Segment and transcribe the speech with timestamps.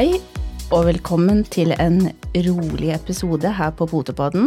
[0.00, 0.14] Hei,
[0.72, 1.98] og velkommen til en
[2.46, 4.46] rolig episode her på Potepodden.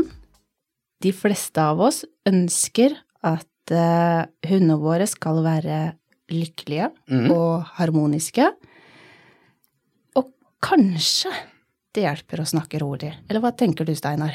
[1.05, 5.77] De fleste av oss ønsker at uh, hundene våre skal være
[6.33, 6.87] lykkelige
[7.36, 8.47] og harmoniske.
[10.18, 10.33] Og
[10.65, 11.36] kanskje
[11.93, 13.14] det hjelper å snakke rolig.
[13.29, 14.33] Eller hva tenker du, Steinar?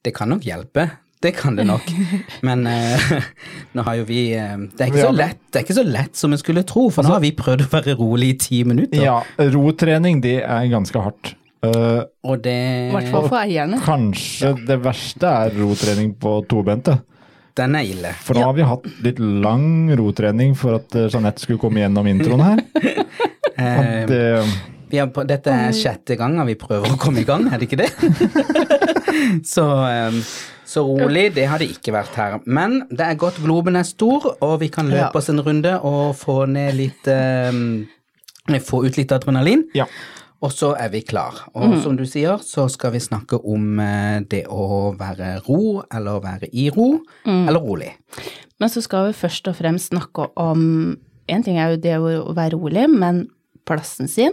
[0.00, 0.88] Det kan nok hjelpe.
[1.20, 1.82] Det kan det nok.
[2.46, 3.10] Men uh,
[3.74, 6.20] nå har jo vi uh, det, er ikke så lett, det er ikke så lett
[6.20, 9.02] som en skulle tro, for nå har vi prøvd å være rolig i ti minutter.
[9.02, 9.18] Ja,
[9.54, 11.34] rotrening det er ganske hardt.
[11.58, 13.80] Uh, Og det I hvert fall for eierne.
[13.82, 17.00] kanskje det verste er rotrening på tobente.
[17.58, 18.12] Den er ille.
[18.22, 22.46] For nå har vi hatt litt lang rotrening for at Jeanette skulle komme gjennom introen
[22.46, 22.64] her.
[23.58, 24.44] Eh,
[24.88, 27.80] vi har, dette er sjette gangen vi prøver å komme i gang, er det ikke
[27.82, 27.88] det?
[29.54, 29.64] så,
[30.68, 32.38] så rolig, det har det ikke vært her.
[32.46, 35.18] Men det er godt globen er stor, og vi kan løpe Ja.
[35.22, 37.08] oss en runde og få ned litt
[38.64, 39.66] Få ut litt adrenalin.
[39.76, 39.84] ja.
[40.40, 41.34] Og så er vi klar.
[41.58, 46.20] Og som du sier, så skal vi snakke om eh, det å være ro, eller
[46.22, 47.88] være i ro, eller rolig.
[48.62, 50.96] Men så skal vi først og fremst snakke om
[51.28, 53.24] En ting er jo det å være rolig, men
[53.68, 54.32] plassen sin,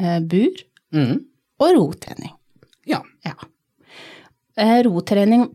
[0.00, 0.54] eh, bur
[0.94, 1.18] Mm.
[1.60, 2.30] og rotrening.
[2.86, 3.02] Ja.
[3.26, 3.34] Ja.
[4.60, 5.46] Eh, rotrening,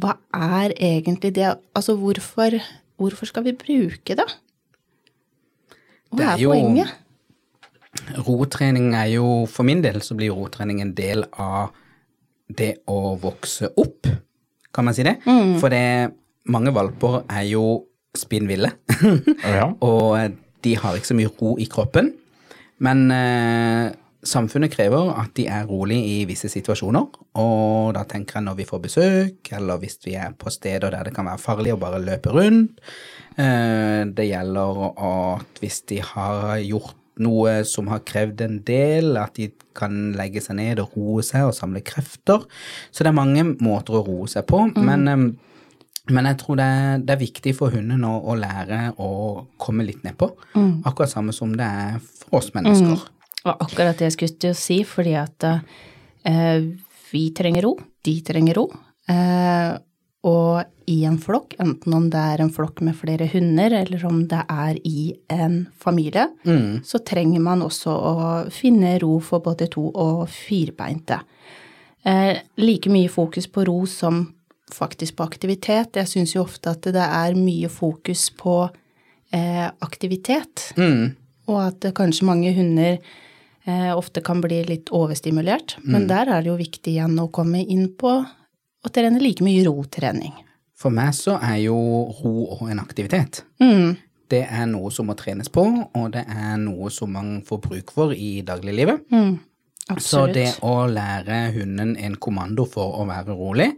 [0.00, 1.50] hva er egentlig det?
[1.76, 2.56] Altså, hvorfor,
[3.00, 4.26] hvorfor skal vi bruke det?
[6.10, 6.96] Hva Det er, er jo- poenget?
[8.26, 11.70] Rotrening er jo, for min del så blir rotrening en del av
[12.56, 14.06] det å vokse opp,
[14.72, 15.16] kan man si det?
[15.60, 16.12] For det,
[16.46, 17.64] mange valper er jo
[18.16, 18.70] spinnville,
[19.44, 19.68] ja.
[19.82, 20.32] og
[20.64, 22.12] de har ikke så mye ro i kroppen.
[22.78, 23.90] Men eh,
[24.26, 27.06] samfunnet krever at de er rolig i visse situasjoner,
[27.40, 31.08] og da tenker jeg når vi får besøk, eller hvis vi er på steder der
[31.08, 32.80] det kan være farlig å bare løpe rundt.
[33.40, 39.36] Eh, det gjelder at hvis de har gjort noe som har krevd en del, at
[39.36, 42.46] de kan legge seg ned og roe seg og samle krefter.
[42.90, 45.30] Så det er mange måter å roe seg på, men eh,
[46.10, 49.10] men jeg tror det er, det er viktig for hunden å, å lære å
[49.60, 50.26] komme litt nedpå.
[50.88, 53.04] Akkurat samme som det er for oss mennesker.
[53.46, 56.66] Og akkurat det jeg skulle til å si, fordi at eh,
[57.10, 58.66] vi trenger ro, de trenger ro.
[59.08, 59.70] Eh,
[60.28, 64.18] og i en flokk, enten om det er en flokk med flere hunder, eller om
[64.28, 66.26] det er i en familie,
[66.84, 68.16] så trenger man også å
[68.52, 71.22] finne ro for både to- og firebeinte.
[72.04, 74.34] Eh, like mye fokus på ro som
[74.72, 75.96] faktisk på aktivitet.
[75.96, 78.70] Jeg syns jo ofte at det er mye fokus på
[79.32, 80.72] eh, aktivitet.
[81.48, 82.98] Og at kanskje mange hunder
[83.94, 85.76] ofte kan bli litt overstimulert.
[85.84, 88.14] Men der er det jo viktig igjen å komme inn på
[88.80, 90.32] å trene like mye rotrening.
[90.80, 91.76] For meg så er jo
[92.22, 93.42] ro og en aktivitet.
[93.60, 93.98] Mm.
[94.30, 97.92] Det er noe som må trenes på, og det er noe som man får bruk
[97.92, 99.04] for i dagliglivet.
[99.12, 99.34] Mm.
[99.98, 103.72] Så det å lære hunden en kommando for å være rolig,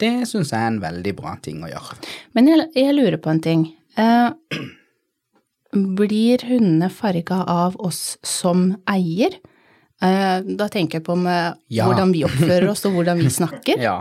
[0.00, 1.98] det syns jeg er en veldig bra ting å gjøre.
[2.38, 3.66] Men jeg, jeg lurer på en ting.
[3.98, 4.30] Eh,
[5.72, 9.36] blir hundene farga av oss som eier?
[10.02, 11.86] Eh, da tenker jeg på med Ja.
[11.86, 13.78] hvordan vi oppfører oss og hvordan vi snakker.
[13.82, 13.98] Ja,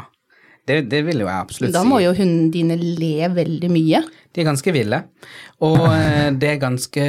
[0.69, 1.89] det, det vil jo jeg absolutt Da si.
[1.91, 4.03] må jo hundene dine le veldig mye.
[4.33, 5.03] De er ganske ville,
[5.65, 7.05] og eh, det er ganske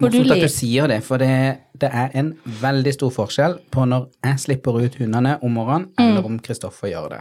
[0.00, 1.32] morsomt at du sier det, for det,
[1.76, 2.30] det er en
[2.62, 7.10] veldig stor forskjell på når jeg slipper ut hundene om morgenen, eller om Kristoffer gjør
[7.18, 7.20] det.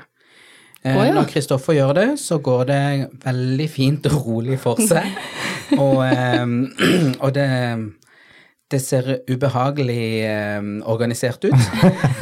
[0.88, 1.12] Oh, ja.
[1.12, 2.84] Når Kristoffer gjør det, så går det
[3.26, 5.10] veldig fint og rolig for seg,
[5.78, 6.46] og, eh,
[7.24, 7.50] og det
[8.70, 11.58] det ser ubehagelig eh, organisert ut.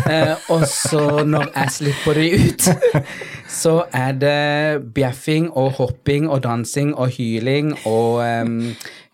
[0.08, 2.68] Eh, og så når jeg slipper de ut,
[3.62, 8.54] så er det bjeffing og hopping og dansing og hyling og eh,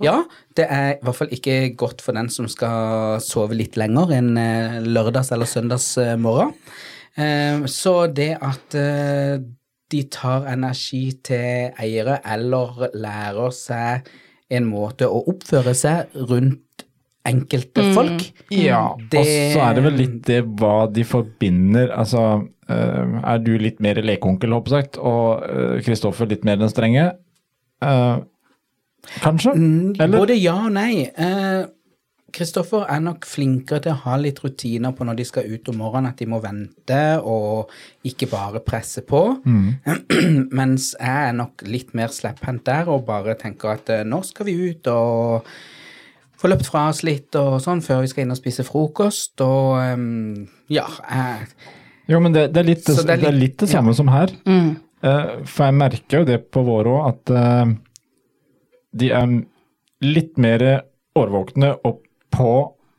[0.06, 0.20] Ja,
[0.54, 4.38] det er i hvert fall ikke godt for den som skal sove litt lenger enn
[4.38, 6.54] eh, lørdags- eller søndagsmorgen.
[7.18, 9.42] Eh, så det at eh,
[9.90, 14.14] de tar energi til eiere eller lærer seg
[14.56, 16.60] en måte å oppføre seg rundt
[17.26, 18.26] enkelte folk.
[18.52, 21.90] Ja, Det- og så er det vel litt det hva de forbinder.
[21.96, 26.70] Altså, eh, er du litt mer lekeonkel, håper jeg og eh, Kristoffer litt mer den
[26.74, 27.14] strenge?
[27.82, 28.18] Eh,
[29.24, 29.54] kanskje?
[29.56, 30.08] Eller?
[30.08, 31.08] Mm, Både ja og nei.
[32.34, 35.78] Kristoffer er nok flinkere til å ha litt rutiner på når de skal ut om
[35.84, 37.70] morgenen, at de må vente og
[38.10, 39.20] ikke bare presse på.
[40.60, 44.48] Mens jeg er nok litt mer slepphendt der og bare tenker at eh, nå skal
[44.50, 45.48] vi ut og
[46.42, 49.38] få løpt fra oss litt og sånn før vi skal inn og spise frokost.
[49.46, 51.52] Og ehm, ja, jeg,
[52.12, 53.94] Jo, men det, det, er litt, det, Så det er er litt- litt det samme
[53.96, 54.34] som her.
[54.50, 54.74] Mm.
[55.04, 57.76] Eh, for jeg merker jo det på våre òg, at eh,
[59.04, 59.38] de er
[60.04, 60.66] litt mer
[61.16, 62.02] årvåkne og
[62.34, 62.50] på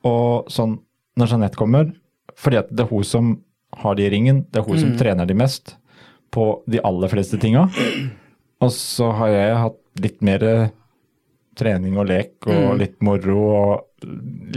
[0.04, 0.78] og sånn
[1.18, 1.92] når Jeanette kommer,
[2.38, 3.34] fordi at det er hun som
[3.82, 5.76] har de i ringen, det er hun som trener de mest
[6.34, 7.68] på de aller fleste tinga.
[8.62, 10.68] Og så har jeg hatt litt mer eh,
[11.58, 14.08] trening og lek og litt moro og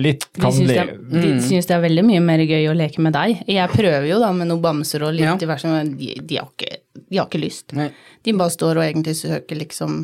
[0.01, 3.01] litt De kan syns, det, de syns det er veldig mye mer gøy å leke
[3.05, 3.43] med deg.
[3.47, 5.35] Jeg prøver jo da med noen bamser og litt Ja.
[5.39, 7.73] diverse, men de, de, har ikke, de har ikke lyst.
[7.77, 7.91] Nei.
[8.25, 9.99] De bare står og egentlig søker liksom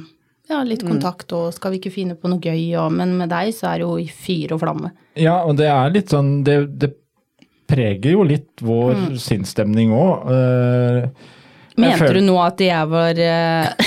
[0.50, 3.54] ja, litt kontakt og skal vi ikke finne på noe gøy, og, men med deg
[3.56, 4.90] så er det jo i fyr og flamme.
[5.20, 6.90] Ja, og det er litt sånn Det, det
[7.70, 9.18] preger jo litt vår Mm.
[9.18, 10.28] sinnsstemning òg.
[11.78, 13.68] Mente føler- du nå at jeg var eh,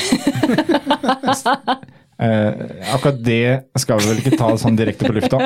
[2.19, 2.53] Eh,
[2.95, 5.37] akkurat det skal vi vel ikke ta sånn direkte på lufta.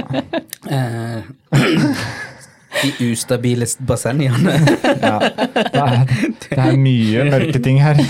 [0.71, 1.19] Eh,
[2.85, 4.55] de ustabile bassengene.
[5.03, 6.07] Ja, det, er,
[6.47, 7.99] det er mye mørke ting her.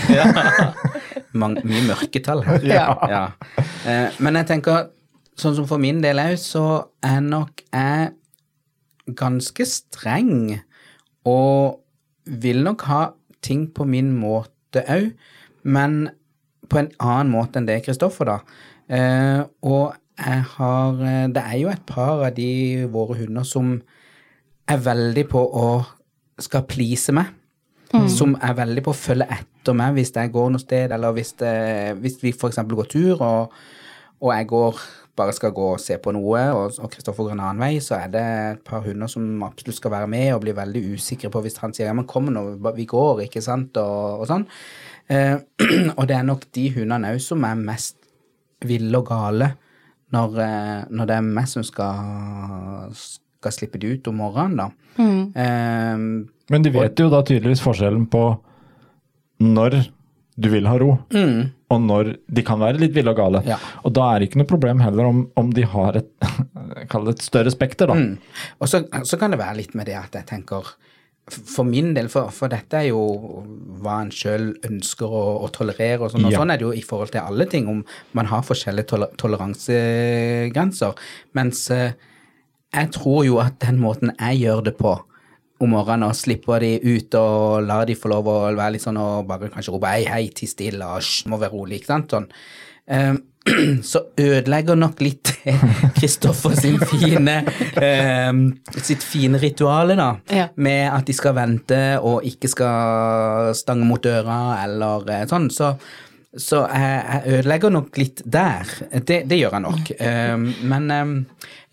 [1.34, 2.64] Mye mørketall her.
[2.74, 2.86] Ja.
[3.10, 3.24] Ja.
[3.86, 4.88] Eh, men jeg tenker,
[5.38, 6.64] sånn som for min del òg, så
[7.06, 8.10] er nok jeg
[9.18, 10.60] ganske streng
[11.26, 11.80] og
[12.24, 13.02] vil nok ha
[13.42, 15.10] ting på min måte òg,
[15.64, 16.10] men
[16.70, 18.38] på en annen måte enn det Kristoffer, da.
[18.90, 23.76] Eh, og jeg har eh, Det er jo et par av de våre hunder som
[24.70, 25.68] er veldig på å
[26.42, 27.30] skal please meg.
[28.10, 31.34] Som er veldig på å følge etter meg hvis jeg går noe sted, eller hvis,
[31.40, 31.52] det,
[32.00, 32.58] hvis vi f.eks.
[32.68, 33.52] går tur, og,
[34.20, 34.80] og jeg går
[35.20, 38.12] bare skal gå og se på noe, og Kristoffer går en annen vei, så er
[38.12, 38.24] det
[38.54, 41.74] et par hunder som absolutt skal være med og blir veldig usikre på hvis han
[41.76, 42.44] sier ja, men kom nå,
[42.76, 44.46] vi går, ikke sant, og, og sånn.
[45.10, 45.36] Eh,
[45.98, 47.98] og det er nok de hundene òg som er mest
[48.66, 49.52] ville og gale
[50.14, 54.70] når, eh, når det er meg som skal, skal slippe det ut om morgenen, da.
[55.00, 56.06] Eh,
[56.50, 58.24] Men de vet jo da tydeligvis forskjellen på
[59.40, 59.80] når
[60.40, 60.92] du vil ha ro,
[61.70, 63.42] og når de kan være litt ville og gale.
[63.44, 63.58] Ja.
[63.84, 66.08] Og da er det ikke noe problem heller om, om de har et,
[67.12, 67.96] et større spekter, da.
[67.98, 68.14] Mm.
[68.60, 70.70] Og så, så kan det være litt med det at jeg tenker
[71.30, 73.02] For min del, for, for dette er jo
[73.84, 76.40] hva en sjøl ønsker å, å tolerere, og sånn, og Ja.
[76.40, 77.84] sånn er det jo i forhold til alle ting, om
[78.18, 80.96] man har forskjellige toler toleransegrenser.
[81.38, 81.92] Mens eh,
[82.74, 84.96] jeg tror jo at den måten jeg gjør det på
[85.60, 89.00] om morgenen og slipper de ut og lar de få lov å være litt sånn
[89.00, 92.30] og bare kanskje rope hei, hei, ti stille hysj, må være rolig, ikke sant, sånn.
[92.90, 93.20] Um,
[93.90, 95.30] så ødelegger nok litt
[95.96, 97.38] Kristoffer sin fine
[97.80, 98.40] eh,
[98.76, 100.10] sitt fine rituale, da.
[100.32, 100.48] Ja.
[100.60, 105.48] Med at de skal vente og ikke skal stange mot døra eller eh, sånn.
[105.54, 105.72] Så,
[106.38, 108.68] så jeg, jeg ødelegger nok litt der.
[109.02, 109.92] Det, det gjør jeg nok.
[109.98, 111.14] Um, men um,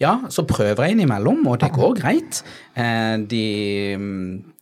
[0.01, 2.39] ja, så prøver jeg innimellom, og det går greit.
[2.73, 3.43] Uh, de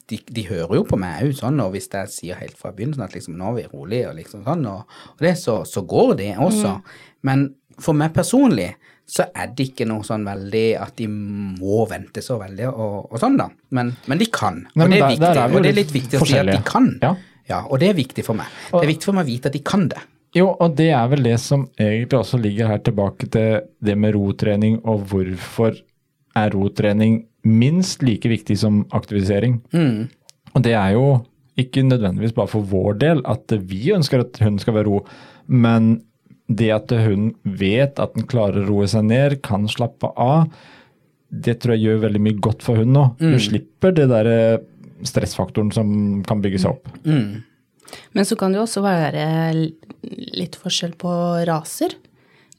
[0.05, 3.05] de, de hører jo på meg òg sånn, og hvis jeg sier helt fra begynnelsen
[3.07, 6.11] at liksom nå er vi rolige, og liksom sånn, og, og det, så, så går
[6.19, 6.75] det også.
[7.25, 7.47] Men
[7.81, 8.75] for meg personlig
[9.05, 13.19] så er det ikke noe sånn veldig at de må vente så veldig og, og
[13.21, 13.49] sånn, da.
[13.77, 14.63] Men, men de kan.
[14.73, 16.37] Nei, og det er der- viktig, der er og det er litt viktig å si
[16.41, 16.91] at de kan.
[17.03, 17.11] Ja.
[17.69, 18.49] Og det er viktig for meg.
[18.71, 20.01] Det er viktig for meg å vite at de kan det.
[20.35, 24.17] Jo, og det er vel det som egentlig også ligger her tilbake til det med
[24.17, 25.77] rotrening, og hvorfor
[26.35, 29.61] er rotrening minst like viktig som aktivisering.
[30.55, 31.05] Og det er jo
[31.61, 35.03] ikke nødvendigvis bare for vår del at vi ønsker at hun skal være ro,
[35.47, 36.01] men
[36.51, 40.49] det at hun vet at den klarer å roe seg ned, kan slappe av,
[41.31, 43.05] det tror jeg gjør veldig mye godt for hun nå.
[43.19, 44.59] Hun slipper det der eh,
[45.03, 46.87] stressfaktoren som kan bygge seg opp.
[48.13, 49.25] Men så kan det jo også være
[50.39, 51.11] litt forskjell på
[51.47, 51.93] raser.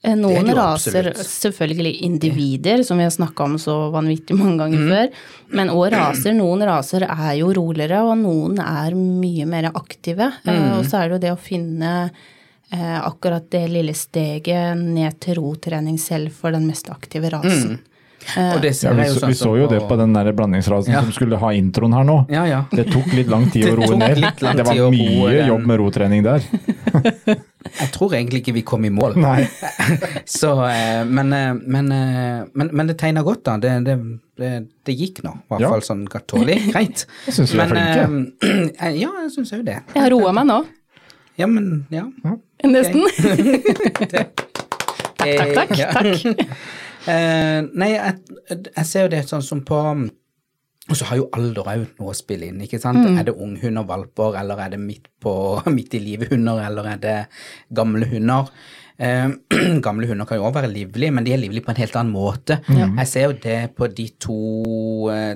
[0.07, 1.27] Eh, Noen raser, absolutt.
[1.27, 4.89] selvfølgelig individer, som vi har snakka om så vanvittig mange ganger Mm.
[4.93, 5.11] før,
[5.57, 6.33] men òg raser.
[6.37, 10.33] Noen raser er jo roligere, og noen er mye mer aktive.
[10.47, 10.79] Eh, Mm.
[10.79, 12.11] Og så er det jo det å finne
[12.73, 17.79] eh, akkurat det lille steget ned til rotrening selv for den mest aktive rasen.
[18.37, 20.33] Og det Ja, vi, jeg jo så, sånn vi så jo det på den der
[20.37, 21.01] blandingsrasen Ja.
[21.03, 22.17] som skulle ha introen her nå.
[22.33, 22.65] Ja, ja.
[22.73, 24.19] Det tok litt lang tid å roe ned.
[24.41, 25.47] Det var mye den.
[25.53, 26.43] jobb med rotrening der.
[27.67, 29.17] Jeg tror egentlig ikke vi kom i mål.
[29.19, 29.47] Nei.
[30.39, 33.57] Så, eh, men, eh, men, eh, men, men det tegner godt, da.
[33.63, 33.97] Det, det,
[34.39, 34.51] det,
[34.87, 35.33] det gikk nå.
[35.35, 35.71] I hvert Ja.
[35.75, 37.07] fall sånn tålelig greit.
[37.27, 38.33] Jeg synes vi er Men,
[38.79, 39.81] eh, ja, jeg syns òg det.
[39.95, 40.61] Jeg har roa meg nå,
[41.37, 42.07] Ja, men ja.
[42.65, 43.03] nesten.
[45.17, 46.47] Takk, takk, takk.
[47.07, 49.79] Eh, nei, jeg, jeg ser jo det sånn som på
[50.87, 53.03] Og så har jo alder òg noe å spille inn, ikke sant.
[53.19, 55.33] Er det unghunder, valper, eller er det midt, på,
[55.77, 57.17] midt i livet-hunder, eller er det
[57.75, 58.53] gamle hunder?
[59.03, 59.27] Eh,
[59.87, 62.15] gamle hunder kan jo også være livlige, men de er livlige på en helt annen
[62.15, 62.61] måte.
[63.01, 64.39] Jeg ser jo det på de to
[65.11, 65.35] eh,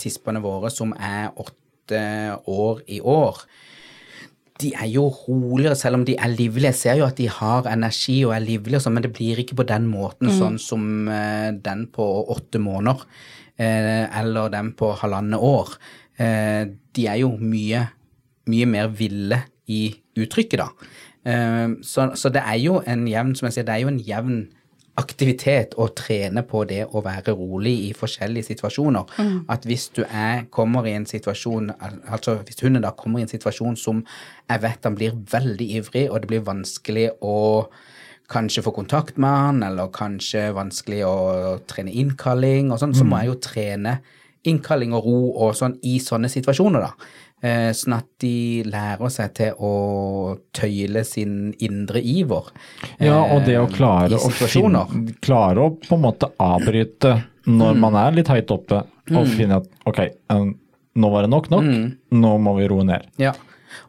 [0.00, 2.00] tispene våre som er åtte
[2.48, 3.44] år i år.
[4.60, 6.70] De er jo roligere, selv om de er livlige.
[6.70, 9.58] Jeg ser jo at de har energi og er livlige, sånn, men det blir ikke
[9.58, 13.04] på den måten sånn som eh, den på åtte måneder,
[13.60, 15.76] eh, eller den på halvannet år.
[16.16, 16.62] Eh,
[16.96, 17.84] de er jo mye,
[18.52, 20.70] mye mer ville i uttrykket, da.
[21.82, 24.36] Så, så det er jo en jevn, som jeg sier, det er jo en jevn
[24.96, 29.12] aktivitet og trene på det å være rolig i forskjellige situasjoner.
[29.52, 31.70] At hvis du er, kommer i en situasjon,
[32.08, 34.04] altså hvis hunden da kommer i en situasjon som
[34.48, 37.36] jeg vet han blir veldig ivrig, og det blir vanskelig å
[38.32, 41.16] kanskje få kontakt med han, eller kanskje vanskelig å
[41.68, 43.98] trene innkalling og sånn, så må jeg jo trene
[44.46, 47.12] innkalling og ro og sånn i sånne situasjoner, da.
[47.44, 49.72] Eh, sånn at de lærer seg til å
[50.56, 52.48] tøyle sin indre iver.
[52.96, 54.86] Ja, og det å eh, klare å, finne,
[55.20, 57.12] klare å på en måte avbryte
[57.46, 58.80] når man er litt høyt oppe,
[59.12, 60.00] og finne at ok,
[60.96, 61.68] nå var det nok nok,
[62.16, 63.04] nå må vi roe ned.
[63.20, 63.34] Ja,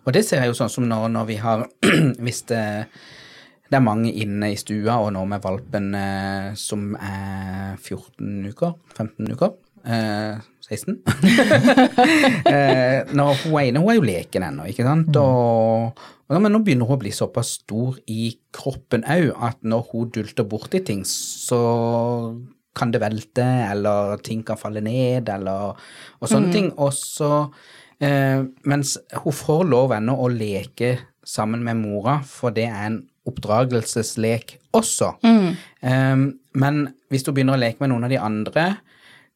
[0.04, 1.64] og det ser jeg jo sånn som når, når vi har
[2.28, 2.64] Hvis det,
[3.72, 8.76] det er mange inne i stua, og nå med valpen eh, som er 14 uker,
[8.98, 9.56] 15 uker,
[9.88, 10.98] eh, 16
[12.52, 16.62] eh, Når hun ene hun er jo leken ennå, ikke sant, og, ja, men nå
[16.66, 21.06] begynner hun å bli såpass stor i kroppen òg at når hun dulter borti ting,
[21.08, 21.62] så
[22.78, 26.68] kan det velte, eller ting kan falle ned, eller og sånne ting.
[26.78, 27.32] Og så
[28.04, 33.00] eh, Mens hun får lov ennå å leke sammen med mora, for det er en
[33.28, 35.16] oppdragelseslek også.
[35.26, 36.28] Eh,
[36.62, 38.68] men hvis hun begynner å leke med noen av de andre,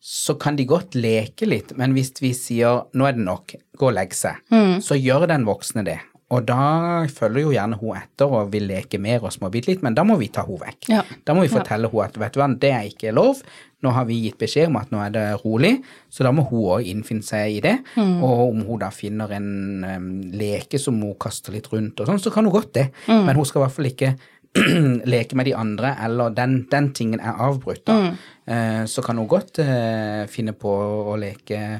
[0.01, 3.87] så kan de godt leke litt, men hvis vi sier 'nå er det nok, gå
[3.87, 4.41] og legg seg',
[4.81, 5.99] så gjør den voksne det.
[6.31, 9.93] Og da følger jo gjerne hun etter og vil leke mer og småbitte litt, men
[9.97, 10.87] da må vi ta hun vekk.
[10.87, 11.03] Ja.
[11.27, 13.41] Da må vi fortelle henne at vet du hva, det er ikke lov,
[13.83, 15.73] nå har vi gitt beskjed om at nå er det rolig,
[16.09, 17.77] så da må hun òg innfinne seg i det.
[17.97, 22.21] Og om hun da finner en um, leke som hun kaster litt rundt og sånn,
[22.21, 24.15] så kan hun godt det, men hun skal i hvert fall ikke
[25.13, 27.95] leke med de andre, eller den, den tingen er avbrutt, da.
[28.11, 28.87] mm.
[28.87, 30.73] så kan hun godt eh, finne på
[31.11, 31.79] å leke,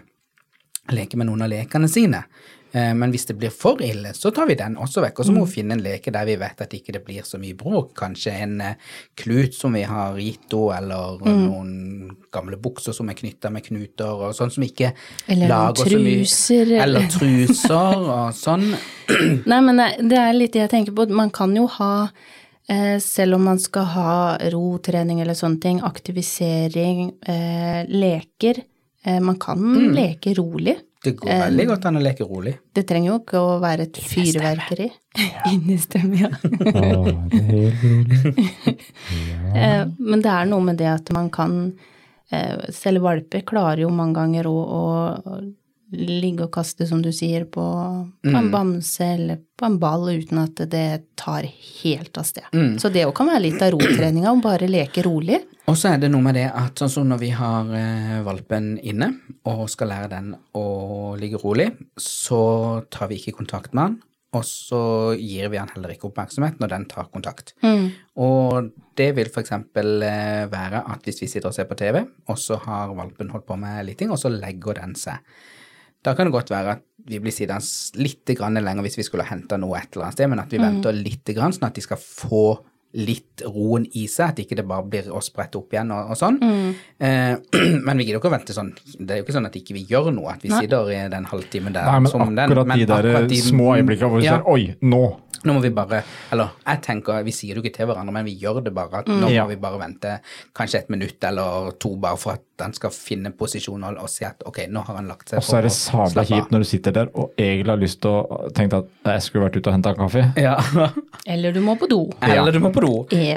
[0.96, 2.24] leke med noen av lekene sine.
[2.72, 5.20] Eh, Men hvis det blir for ille, så tar vi den også vekk.
[5.20, 7.40] Og så må vi finne en leke der vi vet at ikke det blir så
[7.42, 7.92] mye bråk.
[8.00, 8.78] Kanskje en eh,
[9.20, 14.08] klut som vi har gitt henne, eller noen gamle bukser som er knytta med knuter,
[14.30, 14.94] og sånn som ikke
[15.28, 18.70] Eller lager så mye Eller truser, eller- truser og sånn.
[19.52, 19.76] Nei, men
[20.08, 21.10] det- er litt det jeg tenker på.
[21.12, 22.40] Man kan jo ha, eh,
[23.02, 28.62] selv om man skal ha rotrening eller sånne ting, aktivisering, eh, leker
[29.06, 29.94] eh, Man kan Mm.
[29.96, 30.78] leke rolig.
[31.04, 32.54] Det går veldig godt an å leke rolig.
[32.74, 34.92] Det trenger jo ikke å være et fyrverkeri.
[35.52, 36.32] Inni stemmen, ja.
[39.56, 41.74] Eh, Men det er noe med det at man kan
[42.32, 44.84] eh, Selv valper klarer jo mange ganger å, å
[45.92, 47.64] ligge og kaste, som du sier, på,
[48.24, 50.86] på en bamse eller på en ball uten at det
[51.20, 52.48] tar helt av sted.
[52.82, 55.42] Så det òg kan være litt av rotreninga, å bare leke rolig.
[55.70, 58.74] Og så er det noe med det at sånn som når vi har eh, valpen
[58.82, 59.12] inne
[59.48, 60.66] og skal lære den å
[61.20, 61.70] ligge rolig,
[62.00, 62.42] så
[62.92, 64.00] tar vi ikke kontakt med han,
[64.32, 64.82] og så
[65.20, 67.52] gir vi han heller ikke oppmerksomhet når den tar kontakt.
[68.16, 72.00] Og det vil eksempel eh, være at hvis vi sitter og ser på TV,
[72.32, 75.20] og så har valpen holdt på med litt ting, og så legger den seg.
[76.02, 78.30] Da kan det godt være at vi blir sittende litt
[78.62, 81.30] lenger hvis vi skulle hente noe et eller annet sted, men at vi venter litt
[81.34, 82.46] sånn at de skal få
[82.94, 86.20] litt roen i seg, at ikke det bare blir å sprette opp igjen og, og
[86.20, 86.40] sånn.
[87.00, 87.36] Eh,
[87.86, 88.74] men vi gidder ikke å vente sånn.
[89.00, 91.26] Det er jo ikke sånn at ikke vi gjør noe, at vi sitter i den
[91.32, 91.88] halvtimen der.
[91.88, 94.38] Nei, men som den, men de der akkurat de- små øyeblikkene hvor vi Ja.
[94.40, 95.04] ser Oi, nå!
[95.42, 98.28] Nå må vi bare Eller jeg tenker, vi sier det jo ikke til hverandre, men
[98.28, 99.00] vi gjør det bare.
[99.00, 99.42] At nå Ja.
[99.48, 100.20] må vi bare vente
[100.54, 104.24] kanskje et minutt eller to bare for at han skal finne posisjon og, og si
[104.24, 106.68] at ok, nå har han lagt seg Og så er det sabla kjipt når du
[106.70, 109.74] sitter der og egentlig har lyst til å tenke at jeg skulle vært ute og
[109.80, 110.28] henta kaffe.
[110.38, 110.60] Ja.
[111.26, 112.04] Eller du må på do.
[112.22, 112.94] Eller du må på do.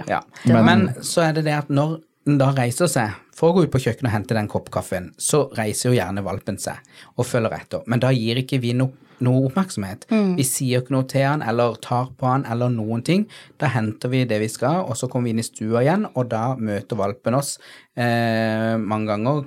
[0.08, 0.22] Ja.
[0.48, 3.72] Men, så er det det at når den da reiser seg for å gå ut
[3.72, 6.78] på kjøkkenet og hente den koppkaffen, så reiser jo gjerne valpen seg
[7.18, 7.82] og følger etter.
[7.90, 8.86] Men da gir ikke vi no,
[9.24, 10.06] noe oppmerksomhet.
[10.38, 13.26] Vi sier ikke noe til han eller tar på han eller noen ting.
[13.60, 16.30] Da henter vi det vi skal, og så kommer vi inn i stua igjen, og
[16.32, 17.56] da møter valpen oss
[17.98, 19.42] eh, mange ganger.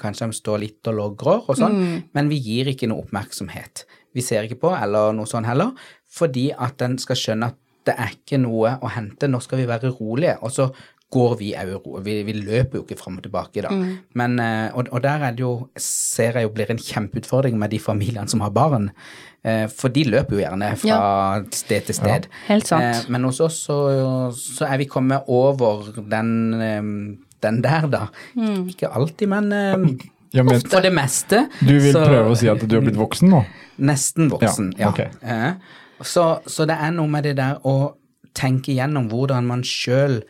[0.00, 1.78] Kanskje de står litt og logrer og sånn,
[2.16, 3.84] men vi gir ikke noe oppmerksomhet.
[4.16, 5.76] Vi ser ikke på, eller noe sånn heller,
[6.08, 9.66] fordi at den skal skjønne at det er ikke noe å hente, nå skal vi
[9.70, 10.36] være rolige.
[10.42, 10.70] Og så
[11.14, 12.00] går vi euro.
[12.02, 13.70] Vi, vi løper jo ikke fram og tilbake, da.
[14.18, 17.70] Men, eh, og, og der er det jo, ser jeg jo blir en kjempeutfordring med
[17.70, 18.88] de familiene som har barn.
[19.46, 20.98] Eh, For de løper jo gjerne fra
[21.54, 22.26] sted til sted.
[22.48, 22.82] helt sant.
[23.06, 23.78] Eh, Men hos oss så,
[24.34, 27.16] så er vi kommet over den,
[27.46, 28.02] den der, da.
[28.66, 29.52] Ikke alltid, men
[30.34, 31.44] Ja, men for det meste.
[31.62, 33.44] du vil så- prøve å si at du har blitt voksen nå?
[33.78, 35.52] Nesten voksen, Ja, ja.
[36.00, 37.96] Så, så det er noe med det der å
[38.36, 40.20] tenke gjennom hvordan man sjøl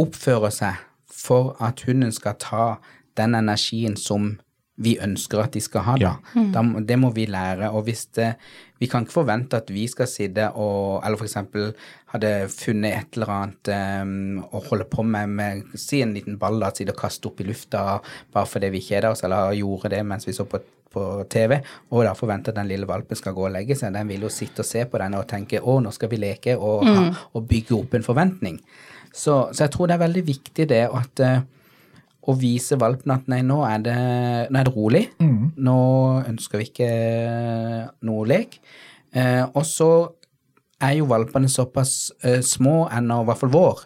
[0.00, 0.80] oppfører seg
[1.14, 2.64] for at hunden skal ta
[3.18, 4.34] den energien som
[4.74, 5.94] vi ønsker at de skal ha.
[6.00, 6.12] Da.
[6.50, 7.70] da det må vi lære.
[7.70, 8.34] Og hvis det
[8.82, 11.70] Vi kan ikke forvente at vi skal sitte og Eller eksempel
[12.12, 13.70] hadde funnet et eller annet
[14.02, 17.40] um, å holde på med, med Si en liten ball da, sitte og kaste opp
[17.40, 18.00] i lufta
[18.34, 20.60] bare fordi vi kjeder oss, eller gjorde det mens vi så på
[20.94, 21.58] på TV,
[21.90, 23.94] og da forvente at den lille valpen skal gå og legge seg.
[23.96, 26.56] Den vil jo sitte og se på den og tenke å, nå skal vi leke,
[26.56, 28.62] og, ha, og bygge opp en forventning.
[29.14, 31.42] Så, så jeg tror det er veldig viktig det at eh,
[32.24, 33.98] å vise valpen at nei, nå er det,
[34.48, 35.04] nå er det rolig.
[35.60, 35.78] Nå
[36.30, 38.58] ønsker vi ikke eh, noe lek.
[39.14, 39.90] Eh, og så
[40.82, 43.84] er jo valpene såpass eh, små ennå, i hvert fall vår,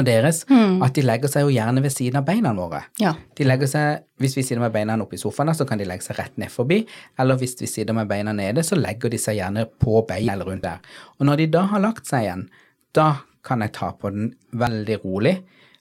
[0.00, 2.82] og deres, at de legger seg jo gjerne ved siden av beina våre.
[3.02, 3.14] Ja.
[3.36, 6.06] De legger seg, Hvis vi sitter med beina oppe i sofaen, så kan de legge
[6.06, 6.78] seg rett ned forbi.
[7.20, 10.48] Eller hvis vi sitter med beina nede, så legger de seg gjerne på beina eller
[10.48, 10.80] rundt der.
[11.20, 12.46] Og når de da har lagt seg igjen,
[12.96, 13.10] da
[13.44, 15.36] kan jeg ta på den veldig rolig.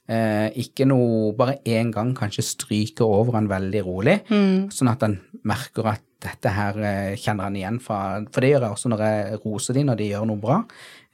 [0.05, 5.15] Eh, ikke noe Bare én gang kanskje stryke over han veldig rolig, sånn at han
[5.49, 9.03] merker at dette her eh, kjenner han igjen fra For det gjør jeg også når
[9.05, 10.59] jeg roser de når de gjør noe bra.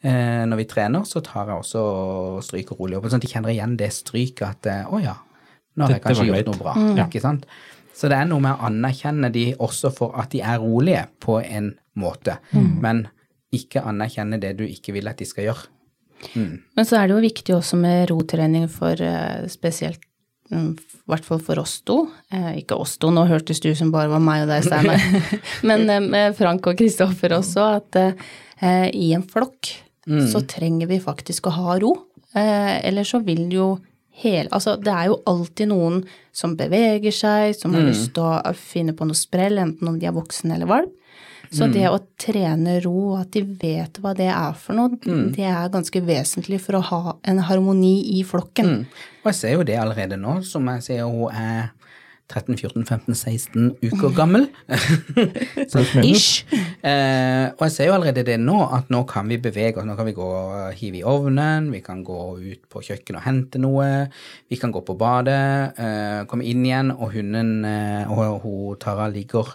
[0.01, 3.29] Eh, når vi trener, så tar jeg også og stryker rolig opp, sånn at de
[3.29, 5.13] kjenner igjen det stryket at eh, å ja,
[5.77, 6.73] nå har jeg kanskje gjort noe bra.
[7.05, 7.45] Ikke sant?
[7.93, 11.37] Så det er noe med å anerkjenne de også for at de er rolige på
[11.43, 13.05] en måte, men
[13.53, 15.67] ikke anerkjenne det du ikke vil at de skal gjøre.
[16.37, 20.01] Men så er det jo viktig også med rotrening for eh, spesielt
[20.53, 22.03] mm, i hvert fall for oss to.
[22.33, 25.01] Eh, ikke oss to, nå hørtes det ut som bare var meg og deg, Steinar.
[25.69, 29.73] Men eh, med Frank og Kristoffer også, at eh, i en flokk
[30.05, 31.91] så trenger vi faktisk å ha ro.
[32.33, 33.79] Eh, eller så vil jo
[34.21, 36.01] hele Altså, det er jo alltid noen
[36.35, 40.05] som beveger seg, som har lyst til å finne på noe sprell, enten om de
[40.09, 40.91] er voksen eller valp.
[41.51, 44.95] Så det å trene ro, at de vet hva det er for noe,
[45.35, 48.85] det er ganske vesentlig for å ha en harmoni i flokken.
[49.23, 51.71] Og jeg ser jo det allerede nå, som jeg sier, hun er
[52.31, 54.47] 13-14-15-16 uker gammel.
[56.07, 56.45] ish.
[56.81, 59.87] Eh, og jeg ser jo allerede det nå, at nå kan vi bevege oss.
[59.87, 63.27] Nå kan vi gå og hive i ovnen, vi kan gå ut på kjøkkenet og
[63.27, 63.89] hente noe,
[64.49, 69.09] vi kan gå på badet, eh, komme inn igjen, og hunden eh, og hun Tara
[69.11, 69.53] ligger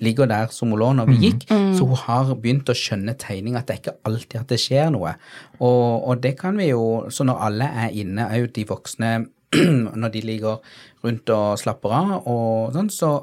[0.00, 1.42] ligger der som hun lå når vi gikk,
[1.76, 4.88] så hun har begynt å skjønne tegning, at det er ikke alltid at det skjer
[4.94, 5.12] noe.
[5.60, 9.10] Og, og det kan vi jo, så når alle er inne, er jo de voksne,
[10.00, 10.60] når de ligger
[11.04, 13.14] rundt og slapper av og sånn, så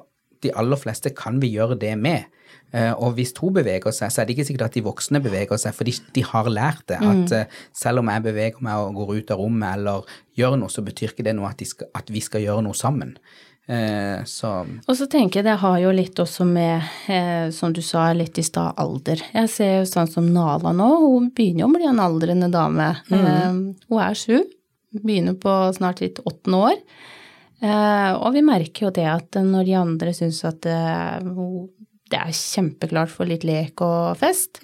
[0.43, 2.27] de aller fleste kan vi gjøre det med.
[2.75, 5.59] Eh, Og hvis to beveger seg, så er det ikke sikkert at de voksne beveger
[5.61, 6.99] seg, for de har lært det.
[6.99, 7.57] At mm.
[7.73, 11.13] selv om jeg beveger meg og går ut av rommet eller gjør noe, så betyr
[11.15, 13.15] ikke det noe at, de skal, at vi skal gjøre noe sammen.
[13.67, 14.51] Eh, Så
[14.87, 18.37] Og så tenker jeg det har jo litt også med, eh, som du sa litt
[18.37, 19.23] i stad, alder.
[19.33, 22.93] Jeg ser jo sånn som Nala nå, hun begynner jo å bli en aldrende dame.
[23.11, 23.49] Eh,
[23.89, 24.43] hun er sju,
[24.95, 26.77] begynner på snart sitt åttende år.
[27.57, 31.17] Eh, og vi merker jo det at når de andre syns at eh,
[32.07, 34.61] det er kjempeklart for litt lek og fest,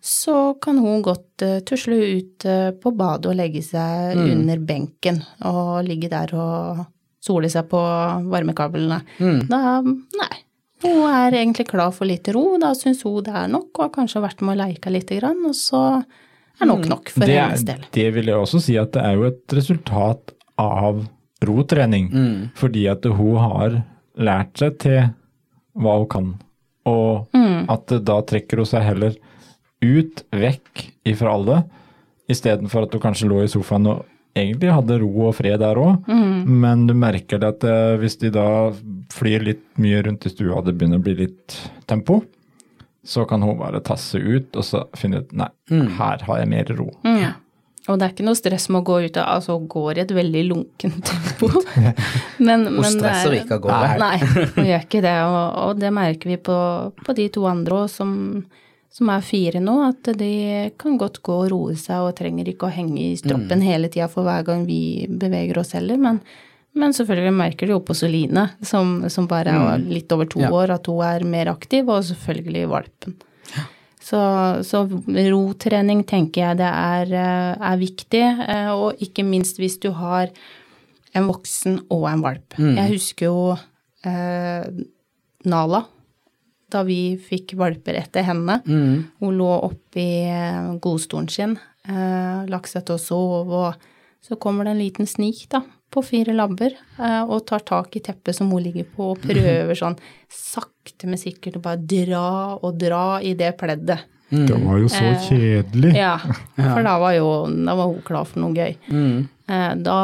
[0.00, 2.46] så kan hun godt eh, tusle ut
[2.80, 6.86] på badet og legge seg under benken og ligge der og
[7.26, 7.80] sole seg på
[8.30, 9.00] varmekablene.
[9.50, 10.34] Da, nei.
[10.84, 13.94] Hun er egentlig klar for litt ro, da syns hun det er nok, og har
[13.94, 15.80] kanskje vært med og leika lite grann, og så
[16.64, 17.84] er nok nok for det, hennes del.
[17.92, 21.04] det vil jeg også si at det er jo et resultat av
[21.44, 22.08] rotrening.
[22.56, 23.82] Fordi at hun har
[24.16, 25.00] lært seg til
[25.76, 26.28] hva hun kan.
[26.88, 27.26] Og
[27.68, 29.16] at da trekker hun seg heller
[29.84, 31.58] ut, vekk ifra alle,
[32.32, 34.04] istedenfor at hun kanskje lå i sofaen og
[34.36, 36.08] egentlig hadde ro og fred der òg.
[36.46, 38.46] Men du merker det at eh, hvis de da
[39.14, 41.54] flyr litt mye rundt i stua det begynner å bli litt
[41.88, 42.22] tempo,
[43.06, 45.48] så kan hun bare tasse ut og så finne ut nei,
[45.98, 46.88] her har jeg mer ro.
[47.06, 47.34] Mm.
[47.86, 50.02] Og det er ikke noe stress med å gå ut av Altså, hun går i
[50.02, 51.50] et veldig lunkent tempo.
[52.48, 53.90] men, hun men det stresser er- ikke av gårde.
[54.02, 54.16] Nei,
[54.56, 56.56] hun gjør ikke det, og, og det merker vi på,
[57.06, 58.16] på de to andre òg, som,
[58.96, 60.32] som er fire nå, at de
[60.82, 64.10] kan godt gå og roe seg og trenger ikke å henge i stroppen hele tida
[64.10, 66.18] for hver gang vi beveger oss heller, men,
[66.76, 70.50] men selvfølgelig merker du jo på Soline, som, som bare er litt over to Ja.
[70.52, 73.16] år, at hun er mer aktiv, og selvfølgelig valpen.
[74.06, 74.18] Så,
[74.62, 79.88] så rotrening tenker jeg det er, eh, er viktig, eh, og ikke minst hvis du
[79.98, 80.30] har
[81.16, 82.54] en voksen og en valp.
[82.60, 83.56] Jeg husker jo
[84.06, 84.68] eh,
[85.46, 85.80] Nala,
[86.70, 88.60] da vi fikk valper etter henne.
[88.66, 91.56] Hun lå oppi eh, godstolen sin,
[91.88, 93.74] eh, lagt seg til å sove, og
[94.26, 95.62] så kommer det en liten snik da,
[95.96, 99.74] på fire labber eh, og tar tak i teppet som hun ligger på, og prøver
[99.82, 99.96] sånn
[100.32, 102.26] sakte, men sikkert å bare dra
[102.60, 104.04] og dra i det pleddet.
[104.30, 105.94] Det var jo så kjedelig.
[105.96, 106.16] Ja,
[106.58, 108.76] for da var jo da var hun klar for noe gøy.
[109.46, 109.98] Eh, Da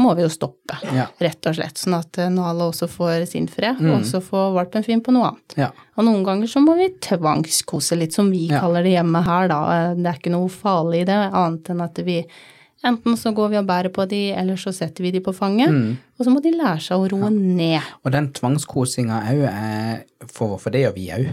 [0.00, 1.08] må vi jo stoppe, Ja.
[1.20, 4.86] rett og slett, sånn at eh, Nala også får sin fred, og også får valpen
[4.86, 5.56] fin på noe annet.
[5.60, 5.66] Ja.
[5.98, 8.62] Og noen ganger så må vi tvangskose litt, som vi Ja.
[8.62, 9.58] kaller det hjemme her, da.
[9.90, 12.24] Eh, Det er ikke noe farlig i det, annet enn at vi
[12.86, 15.74] enten så går vi og bærer på de, eller så setter vi de på fanget,
[16.16, 17.80] og så må de lære seg å roe ned.
[18.04, 21.28] Og den tvangskosinga òg er for, for det gjør vi òg.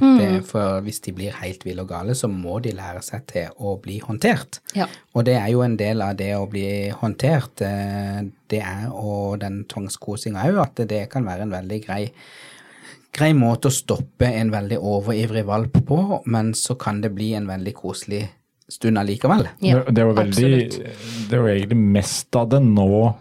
[0.47, 3.77] For hvis de blir helt ville og gale, så må de lære seg til å
[3.83, 4.61] bli håndtert.
[4.77, 4.89] Ja.
[5.15, 9.39] Og det er jo en del av det å bli håndtert, eh, det er og
[9.43, 12.03] den tvangskosinga òg, at det kan være en veldig grei
[13.17, 17.47] grei måte å stoppe en veldig overivrig valp på, men så kan det bli en
[17.49, 18.27] veldig koselig
[18.71, 19.47] stund allikevel.
[19.59, 21.29] Ja, det, det, var veldig, absolutt.
[21.29, 23.15] det var egentlig mest av det nå,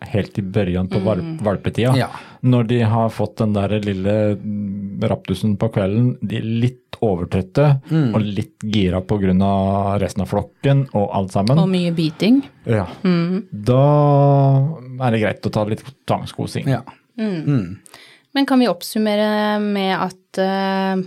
[0.00, 1.38] helt i børjan på mm.
[1.44, 1.94] valpetida.
[1.98, 2.08] Ja.
[2.40, 7.64] Når de har fått den der lille mm, raptusen på kvelden, de er litt overtrøtte
[7.94, 9.98] og litt gira pga.
[10.02, 11.58] resten av flokken og alt sammen.
[11.62, 12.40] Og mye biting.
[12.66, 12.86] Ja.
[13.50, 13.82] Da
[15.06, 16.70] er det greit å ta litt tvangskosing.
[16.70, 16.82] Ja.
[17.18, 21.00] Men kan vi oppsummere med at uh,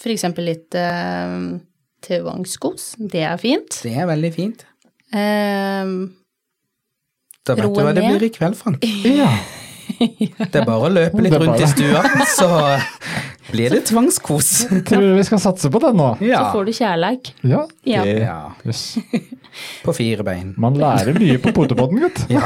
[0.00, 0.24] f.eks.
[0.42, 1.58] litt uh,
[2.06, 3.80] tvangskos, det er fint.
[3.82, 4.64] Det er veldig fint.
[5.12, 5.92] Eh,
[7.46, 8.82] Da vet du hva det blir i kveld, Frank.
[9.20, 9.30] Ja.
[9.96, 12.00] Det er bare å løpe litt rundt i stua,
[12.34, 12.48] så
[13.52, 14.48] blir det tvangskos.
[14.88, 16.08] Tror du vi skal satse på den nå?
[16.26, 16.40] Ja.
[16.42, 17.30] Så får du kjærleik.
[17.46, 17.62] Ja.
[17.86, 18.02] Ja.
[18.04, 18.40] Det, Ja.
[18.66, 18.82] Yes.
[19.86, 20.50] På fire bein.
[20.60, 22.18] Man lærer mye på potepodden, gutt.
[22.28, 22.42] Ja.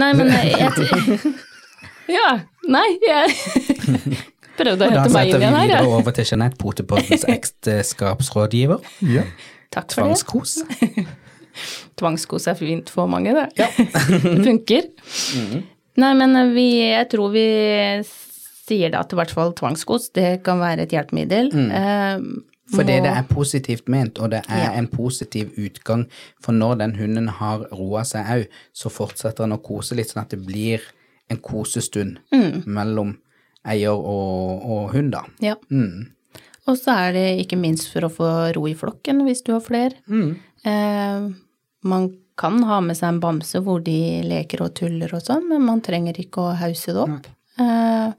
[0.00, 0.72] Nei, men jeg
[2.16, 2.30] Ja.
[2.68, 3.36] Nei, jeg
[4.58, 7.24] prøvde å Da hente meg setter inn vi igjen her, videre over til Jeanette Potepottens
[7.36, 8.84] ekteskapsrådgiver.
[9.14, 9.24] Ja.
[9.74, 10.18] Takk for det.
[10.18, 10.58] Tvangskos.
[11.98, 13.48] Tvangskos er fint for mange, det.
[13.58, 14.86] det funker.
[15.98, 17.46] Nei, men eh, vi, jeg tror vi
[18.68, 21.50] sier da at i hvert fall tvangskos, det kan være et hjelpemiddel.
[21.56, 22.22] Eh,
[22.74, 24.72] Fordi det er positivt ment, og det er Ja.
[24.78, 26.04] en positiv utgang.
[26.44, 28.44] For når den hunden har roa seg au,
[28.76, 30.84] så fortsetter han å kose litt, sånn at det blir
[31.32, 32.62] en kosestund Mm.
[32.66, 33.16] mellom
[33.66, 35.24] eier og, og hund, da.
[35.40, 35.56] Ja.
[35.70, 36.06] Mm.
[36.68, 39.62] Og så er det ikke minst for å få ro i flokken hvis du har
[39.64, 39.96] flere.
[40.68, 41.28] Eh,
[41.88, 45.64] man kan ha med seg en bamse hvor de leker og tuller og sånn, men
[45.64, 47.26] man trenger ikke å hause det opp.
[47.58, 48.12] Eh,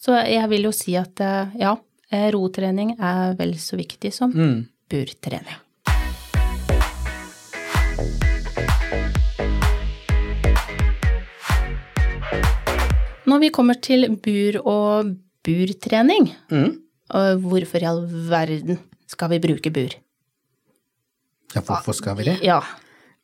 [0.00, 1.76] så jeg vil jo si at eh, ja,
[2.10, 4.64] eh, rotrening er vel så viktig som Mm.
[4.90, 5.60] burtrening.
[13.30, 15.14] Når vi kommer til bur og
[15.46, 16.70] burtrening, Mm.
[17.46, 18.78] hvorfor i all verden
[19.10, 19.94] skal vi bruke bur?
[21.54, 22.38] Ja, hvorfor skal vi det?
[22.46, 22.60] Ja,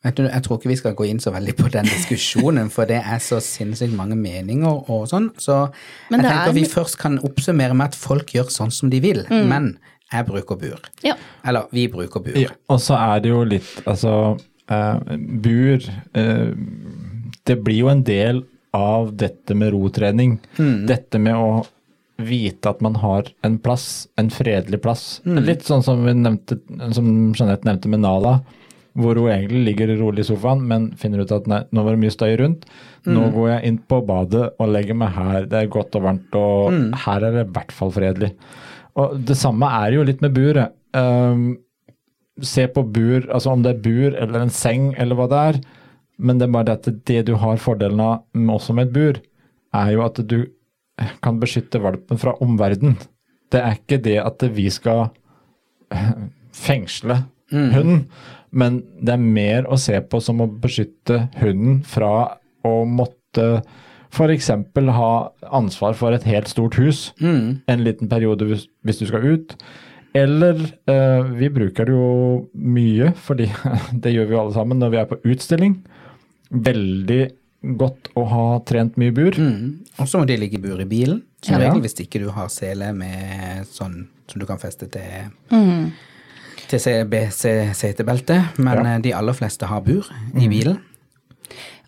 [0.05, 2.85] Vet du, Jeg tror ikke vi skal gå inn så veldig på den diskusjonen, for
[2.85, 5.31] det er så sinnssykt mange meninger og sånn.
[5.41, 5.71] Så
[6.11, 9.23] jeg tenker er- vi først kan oppsummere med at folk gjør sånn som de vil.
[9.29, 9.47] Mm.
[9.49, 9.79] Men
[10.13, 10.79] jeg bruker bur.
[11.03, 11.15] ja.
[11.43, 12.37] Eller vi bruker bur.
[12.37, 14.39] Ja, og så er det jo litt Altså,
[14.69, 15.79] uh, bur
[16.15, 16.53] uh,
[17.45, 18.43] Det blir jo en del
[18.75, 20.37] av dette med rotrening.
[20.87, 21.65] Dette med å
[22.17, 25.03] vite at man har en plass, en fredelig plass.
[25.25, 26.57] Litt sånn som vi nevnte,
[26.95, 28.39] som Jeanette nevnte med Nala.
[28.97, 32.01] Hvor hun egentlig ligger rolig i sofaen, men finner ut at nei, nå var det
[32.01, 32.65] mye støy rundt.
[33.05, 35.45] Nå går jeg inn på badet og legger meg her.
[35.45, 38.31] Det er godt og varmt, og her er det i hvert fall fredelig.
[38.97, 40.73] Og det samme er jo litt med buret.
[40.97, 41.59] Um,
[42.41, 45.59] se på bur, altså om det er bur eller en seng eller hva det er.
[46.17, 48.23] Men det er bare det at det du har fordelen av
[48.57, 49.19] også med et bur,
[49.77, 50.39] er jo at du
[51.21, 52.95] kan beskytte valpen fra omverdenen.
[53.53, 55.05] Det er ikke det at vi skal
[55.93, 56.13] eh,
[56.57, 58.07] fengsle hunden,
[58.51, 62.09] men det er mer å se på som å beskytte hunden fra
[62.67, 63.61] å måtte
[64.11, 64.49] f.eks.
[64.97, 65.11] ha
[65.53, 67.61] ansvar for et helt stort hus Mm.
[67.67, 69.55] en liten periode hvis, hvis du skal ut.
[70.15, 70.57] Eller
[70.89, 73.47] eh, vi bruker det jo mye, fordi
[74.03, 75.77] det gjør vi jo alle sammen når vi er på utstilling.
[76.51, 77.21] Veldig
[77.77, 79.31] godt å ha trent mye bur.
[79.35, 79.79] Mm.
[79.99, 81.67] Og så må de ligge i bur i bilen, som Ja.
[81.67, 85.91] regel hvis ikke du har sele med sånn som du kan feste til, Mm.
[86.67, 88.57] til CBC-setebelte.
[88.57, 88.95] Men Ja.
[88.95, 90.05] eh, de aller fleste har bur
[90.35, 90.79] i bilen.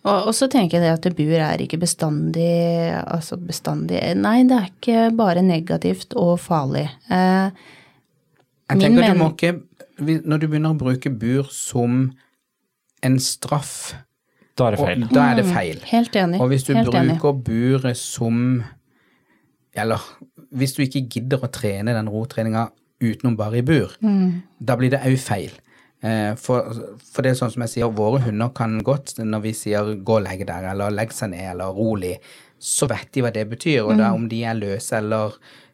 [0.02, 4.70] Og, så tenker jeg det at bur er ikke bestandig Altså bestandig Nei, det er
[4.70, 6.88] ikke bare negativt og farlig.
[7.10, 7.50] Eh,
[8.70, 9.62] Jeg tenker du må ikke
[10.00, 12.14] Når du begynner å bruke bur som
[13.02, 13.94] en straff,
[14.58, 15.06] Da er det og, feil.
[15.14, 15.80] da er det feil.
[15.90, 16.40] helt enig.
[16.40, 17.18] Og hvis du helt enig.
[17.20, 18.64] bruker buret som
[19.74, 19.98] Eller
[20.52, 24.42] hvis du ikke gidder å trene den rotreninga utenom bare i bur, Mm.
[24.62, 25.50] da blir det òg feil.
[26.02, 26.72] Eh, For,
[27.12, 30.16] for det er sånn som jeg sier, våre hunder kan godt, når vi sier 'gå
[30.16, 32.18] og legg deg', eller 'legg seg ned', eller 'rolig',
[32.58, 33.84] så vet de hva det betyr.
[33.84, 33.98] Og Mm.
[33.98, 35.32] da om de er løse eller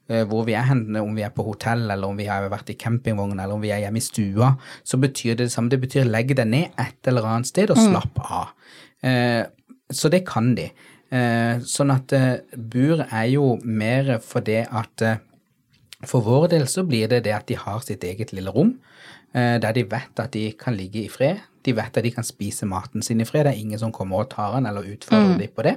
[0.08, 2.70] eh, hvor vi er hen, om vi er på hotell, eller om vi har vært
[2.70, 5.68] i campingvogn, eller om vi er hjemme i stua, så betyr det det samme.
[5.68, 8.48] Det betyr legge deg ned et eller annet sted og slapp av.
[9.06, 9.44] Eh,
[9.94, 10.70] så det kan de.
[11.14, 15.06] Eh, sånn at eh, bur er jo mer for det at
[16.04, 18.74] for vår del så blir det det at de har sitt eget lille rom,
[19.32, 21.40] eh, der de vet at de kan ligge i fred.
[21.64, 23.46] De vet at de kan spise maten sin i fred.
[23.46, 25.76] Det er ingen som kommer og tar den eller utfordrer dem på det.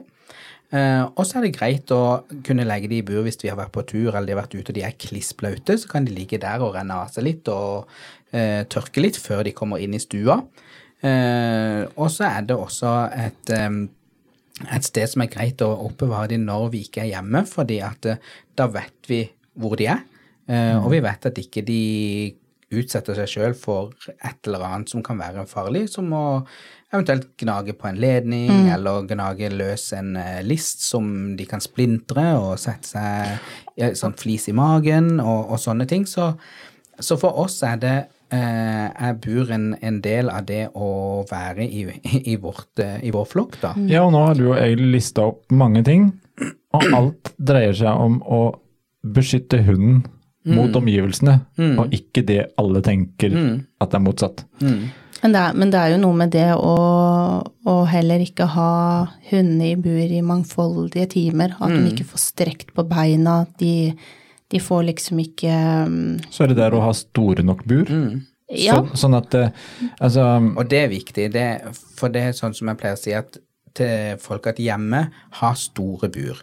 [0.69, 3.57] Eh, og så er det greit å kunne legge de i bur hvis vi har
[3.57, 6.13] vært på tur eller de har vært ute og de er klissblaute, så kan de
[6.13, 7.89] ligge der og renne av seg litt og
[8.29, 10.43] eh, tørke litt før de kommer inn i stua.
[10.99, 16.41] Eh, og så er det også et, et sted som er greit å oppbevare de
[16.41, 18.19] når vi ikke er hjemme, fordi at eh,
[18.57, 19.23] da vet vi
[19.59, 20.03] hvor de er,
[20.51, 21.83] eh, og vi vet at ikke de
[22.69, 26.25] utsetter seg sjøl for et eller annet som kan være farlig, som å
[26.89, 32.31] eventuelt gnage på en ledning, eller gnage løs en eh, list som de kan splintre
[32.39, 36.07] og sette seg i sånn flis i magen og, og sånne ting.
[36.09, 36.31] Så,
[36.99, 37.97] så for oss er det
[38.35, 41.85] eh, er bur en, en del av det å være i,
[42.23, 43.73] i, vårt, eh, i vår flokk, da.
[43.89, 46.11] Ja, og nå har du jo egentlig lista opp mange ting,
[46.75, 48.41] og alt dreier seg om å
[49.03, 50.03] beskytte hunden
[50.49, 51.35] mot omgivelsene,
[51.77, 54.43] og ikke det alle tenker at det er motsatt.
[55.19, 56.75] Men det, er, men det er jo noe med det å,
[57.43, 58.71] å heller ikke ha
[59.29, 61.57] hundene i bur i mangfoldige timer.
[61.59, 63.41] At de ikke får strekt på beina.
[63.59, 63.91] De,
[64.49, 65.53] de får liksom ikke
[65.85, 67.91] um, Så er det der å ha store nok bur.
[68.49, 68.79] Ja.
[68.79, 69.51] Så, sånn at eh,
[70.01, 70.23] Altså
[70.57, 71.45] Og det er viktig, det,
[71.99, 73.38] for det er sånn som jeg pleier å si at
[73.77, 75.03] til folk at hjemme
[75.39, 76.39] har store bur.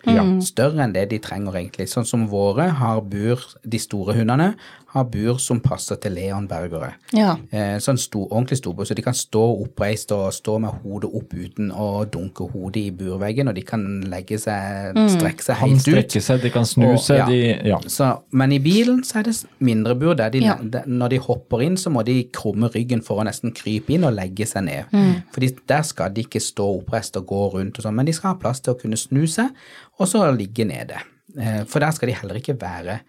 [0.46, 1.88] Større enn det de trenger egentlig.
[1.90, 4.52] Sånn som våre har bur, de store hundene
[4.96, 6.94] har bur som passer til leonbergere.
[7.14, 7.36] ja.
[7.52, 11.34] Eh, sånn stor, ordentlig storbur, så de kan stå oppreist og stå med hodet opp
[11.36, 15.62] uten å dunke hodet i burveggen, og de kan legge seg, strekke seg mm.
[15.62, 15.86] helt ut.
[15.86, 17.26] strekker seg, de kan snu Og- seg, ja.
[17.26, 17.78] de Ja.
[17.86, 20.56] Så, men i bilen så er det mindre bur der de, Ja.
[20.86, 24.14] når de hopper inn, så må de krumme ryggen for å nesten krype inn og
[24.14, 24.84] legge seg ned.
[25.32, 28.34] Fordi der skal de ikke stå oppreist og gå rundt og sånn, men de skal
[28.34, 29.50] ha plass til å kunne snu seg,
[29.98, 30.98] og så ligge nede.
[31.38, 33.00] Eh, For der skal de heller ikke være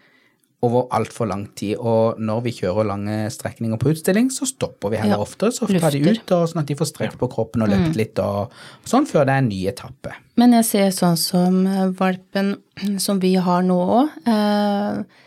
[0.66, 1.76] over altfor lang tid.
[1.78, 5.52] Og når vi kjører lange strekninger på utstilling, så stopper vi heller Ja, oftere.
[5.54, 8.18] Så tar de ut, og sånn at de får strekt på kroppen og løpt litt
[8.22, 8.54] og
[8.88, 10.16] sånn, før det er en ny etappe.
[10.40, 12.56] Men jeg ser sånn som eh, valpen
[12.98, 14.18] som vi har nå òg.
[14.26, 15.24] Eh,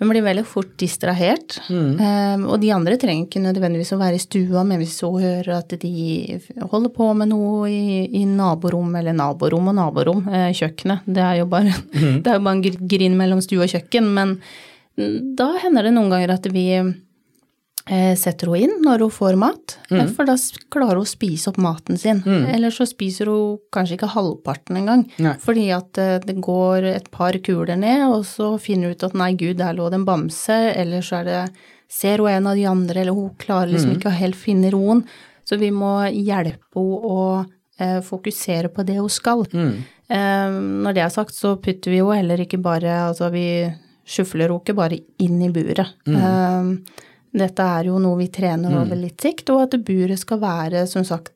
[0.00, 1.60] hun blir veldig fort distrahert.
[2.02, 5.52] Eh, og de andre trenger ikke nødvendigvis å være i stua, men hvis hun hører
[5.60, 6.40] at de
[6.72, 11.40] holder på med noe i, i naborom, eller naborom og naborom, eh, kjøkkenet, det er
[11.44, 11.72] jo bare,
[12.22, 14.36] det er jo bare en gr- grind mellom stue og kjøkken, men
[14.98, 16.66] mm, da hender det noen ganger at vi
[18.16, 20.14] setter hun inn når hun får mat, mm.
[20.16, 20.38] for da
[20.72, 22.22] klarer hun å spise opp maten sin.
[22.24, 25.04] Eller så spiser hun kanskje ikke halvparten engang,
[25.42, 29.18] fordi at eh, det går et par kuler ned, og så finner hun ut at
[29.20, 31.44] nei, gud, der lå det en bamse, eller så er det
[31.94, 35.04] Ser hun en av de andre, eller hun klarer liksom ikke å helt finne roen.
[35.46, 37.18] Så vi må hjelpe henne å
[37.78, 39.44] eh, fokusere på det hun skal.
[39.52, 43.68] Eh, når det er sagt, så putter vi jo heller ikke bare Altså, vi
[44.04, 45.94] sjufler henne ikke bare inn i buret.
[46.08, 46.72] Eh,
[47.34, 51.04] dette er jo noe vi trener over litt sikt, og at buret skal være, som
[51.04, 51.32] sagt,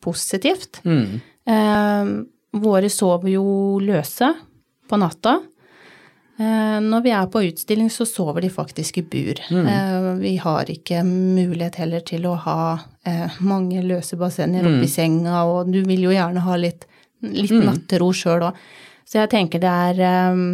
[0.00, 0.80] positivt.
[1.50, 2.10] Eh,
[2.62, 3.44] våre sover jo
[3.82, 4.30] løse
[4.88, 5.40] på natta.
[6.40, 9.42] Eh, når vi er på utstilling, så sover de faktisk i bur.
[9.68, 15.42] Eh, vi har ikke mulighet heller til å ha eh, mange løse bassenger oppi senga,
[15.44, 16.86] og du vil jo gjerne ha litt,
[17.20, 18.56] litt nattero sjøl òg.
[19.04, 20.44] Så jeg tenker det er eh,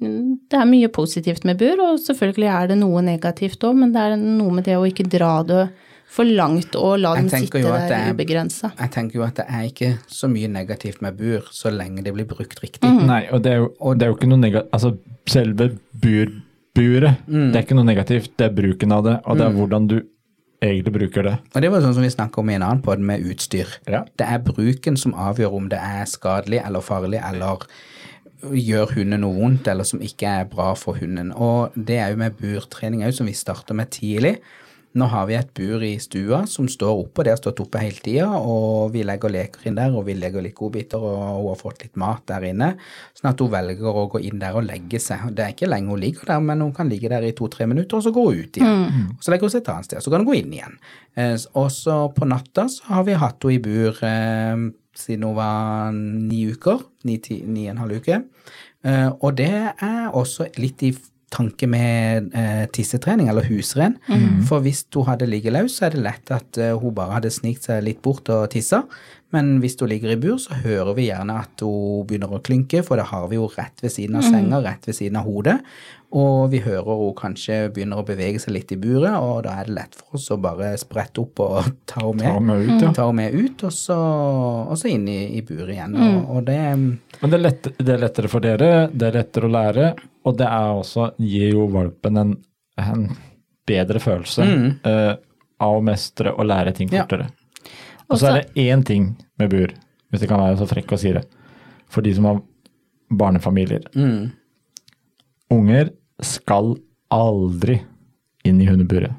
[0.00, 4.00] det er mye positivt med bur, og selvfølgelig er det noe negativt òg, men det
[4.00, 5.68] er noe med det å ikke dra det
[6.10, 8.72] for langt og la dem den sitte der er- ubegrensa.
[8.80, 12.12] Jeg tenker jo at det er ikke så mye negativt med bur, så lenge det
[12.16, 12.82] blir brukt riktig.
[13.06, 16.32] Nei, og det er jo, det er jo ikke noe negativt Altså, selve bur,
[16.74, 17.52] buret, Mm.
[17.52, 20.02] det er ikke noe negativt, det er bruken av det, og det er hvordan du
[20.62, 21.38] egentlig bruker det.
[21.54, 23.66] Og det var sånn som vi snakket om i en annen podd med utstyr.
[23.88, 24.04] Ja.
[24.16, 27.58] Det er bruken som avgjør om det er skadelig eller farlig, eller
[28.42, 31.32] gjør hunden noe vondt, eller som ikke er bra for hunden.
[31.36, 34.38] Og det er jo med burtrening òg, som vi starter med tidlig.
[34.98, 37.78] Nå har vi et bur i stua som står oppe, og det har stått oppe
[37.78, 41.46] hele tida, og vi legger leker inn der, og vi legger litt godbiter, og hun
[41.52, 42.72] har fått litt mat der inne,
[43.14, 45.28] sånn at hun velger å gå inn der og legge seg.
[45.30, 48.00] Det er ikke lenge hun ligger der, men hun kan ligge der i to-tre minutter,
[48.00, 49.06] og så går hun ut igjen.
[49.14, 50.74] Og så legger hun seg et annet sted, så kan hun gå inn igjen.
[51.14, 55.38] Eh, Og så på natta så har vi hatt henne i bur eh, siden hun
[55.38, 58.22] var ni uker, ni, ti, ni og en halv uke.
[58.86, 60.94] Uh, og det er også litt i
[61.30, 63.96] tanke med uh, tissetrening, eller husren.
[64.48, 67.30] For hvis hun hadde ligget løs, så er det lett at uh, hun bare hadde
[67.30, 68.82] snikt seg litt bort og tissa.
[69.30, 72.82] Men hvis hun ligger i bur, så hører vi gjerne at hun begynner å klynke,
[72.86, 75.60] for da har vi jo rett ved siden av senga, rett ved siden av hodet.
[76.10, 79.68] Og vi hører hun kanskje begynner å bevege seg litt i buret, og da er
[79.68, 82.26] det lett for oss å bare sprette opp og ta henne med.
[82.26, 82.92] Ta med ut, ja.
[82.96, 83.98] Ta henne med ut, og så,
[84.66, 85.94] og så inn i, i buret igjen.
[85.94, 89.46] Og, og det Men det er, lett, det er lettere for dere, det er lettere
[89.46, 89.90] å lære,
[90.26, 92.32] og det er også, gir jo valpen en,
[92.82, 93.06] en
[93.70, 94.48] bedre følelse
[94.82, 95.12] eh,
[95.62, 97.06] av å mestre og lære ting Ja.
[98.10, 99.70] Og så er det én ting med bur,
[100.10, 101.22] hvis jeg kan være så frekk å si det,
[101.86, 102.40] for de som har
[103.14, 103.86] barnefamilier.
[103.94, 104.30] mm,
[105.54, 105.92] Unger
[106.26, 106.74] skal
[107.10, 107.80] aldri
[108.44, 109.12] inn i hundeburet.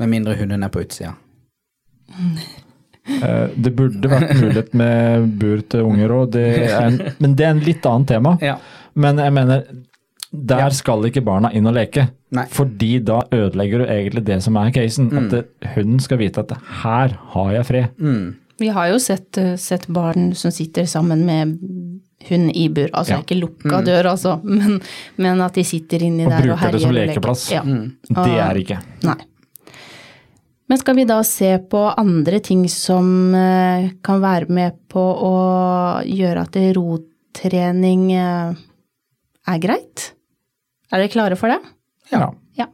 [0.00, 1.14] Med mindre hunden er på utsida.
[3.22, 6.36] Eh, Det burde vært mulighet med bur til unger òg,
[7.20, 8.36] men det er en litt annet tema.
[8.42, 8.56] Ja.
[8.94, 9.64] Men jeg mener,
[10.32, 12.08] der skal ikke barna inn og leke.
[12.32, 12.46] Nei.
[12.48, 15.10] Fordi da ødelegger du egentlig det som er casen.
[15.18, 15.42] At det,
[15.74, 17.98] hunden skal vite at her har jeg fred.
[17.98, 18.30] Mm.
[18.62, 21.58] Vi har jo sett, eh, sett barn som sitter sammen med
[22.30, 22.88] hund i bur.
[22.92, 23.20] Altså Ja.
[23.22, 24.80] ikke lukka dør, altså, men,
[25.16, 27.44] men at de sitter inni Og der og bruker det som og lekeplass.
[27.52, 27.62] Ja.
[27.62, 28.80] Det er ikke.
[29.08, 29.18] Nei.
[30.68, 35.34] Men skal vi da se på andre ting som eh, kan være med på å
[36.06, 38.54] gjøre at rotrening eh,
[39.52, 40.12] er greit?
[40.92, 41.58] Er dere klare for det?
[42.12, 42.30] Ja.
[42.56, 42.68] Ja.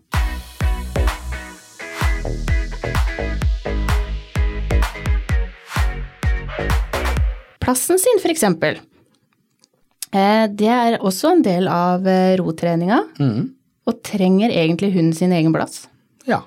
[7.61, 8.78] Plassen sin, for eksempel.
[10.12, 13.50] Eh, Det er også en del av eh, rotreninga, Mm.
[13.86, 15.86] og trenger egentlig hunden sin egen plass.
[16.26, 16.42] Ja.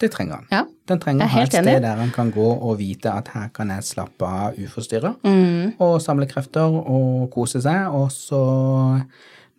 [0.00, 0.46] Det trenger han.
[0.50, 0.64] Ja.
[0.86, 1.80] Den trenger å ha et sted enig.
[1.82, 5.74] der han kan gå og vite at her kan jeg slappe av uforstyrra, Mm.
[5.80, 7.92] og samle krefter og kose seg.
[7.94, 9.04] Og så,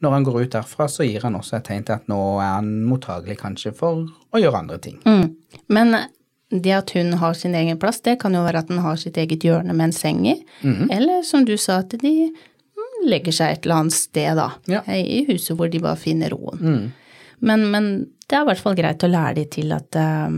[0.03, 2.55] når han går ut derfra, så gir han også et tegn til at nå er
[2.59, 4.99] han mottagelig kanskje for å gjøre andre ting.
[5.05, 5.35] Mm.
[5.69, 5.95] Men
[6.51, 9.15] det at hun har sin egen plass, det kan jo være at den har sitt
[9.17, 10.35] eget hjørne med en seng i.
[10.63, 10.91] Mm.
[10.91, 12.31] Eller som du sa, at de
[13.05, 14.51] legger seg et eller annet sted, da.
[14.71, 14.83] Ja.
[14.91, 16.61] I huset hvor de bare finner roen.
[16.61, 16.85] Mm.
[17.45, 17.89] Men, men
[18.25, 20.37] det er i hvert fall greit å lære de til at eh,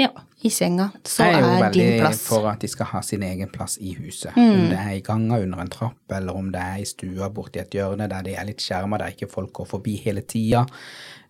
[0.00, 3.24] ja, i senga så jeg er jo er veldig for at de skal ha sin
[3.26, 4.32] egen plass i huset.
[4.36, 4.50] Mm.
[4.54, 7.60] Om det er i ganga under en trapp, eller om det er i stua borti
[7.60, 10.64] et hjørne der de er litt skjerma, der ikke folk går forbi hele tida.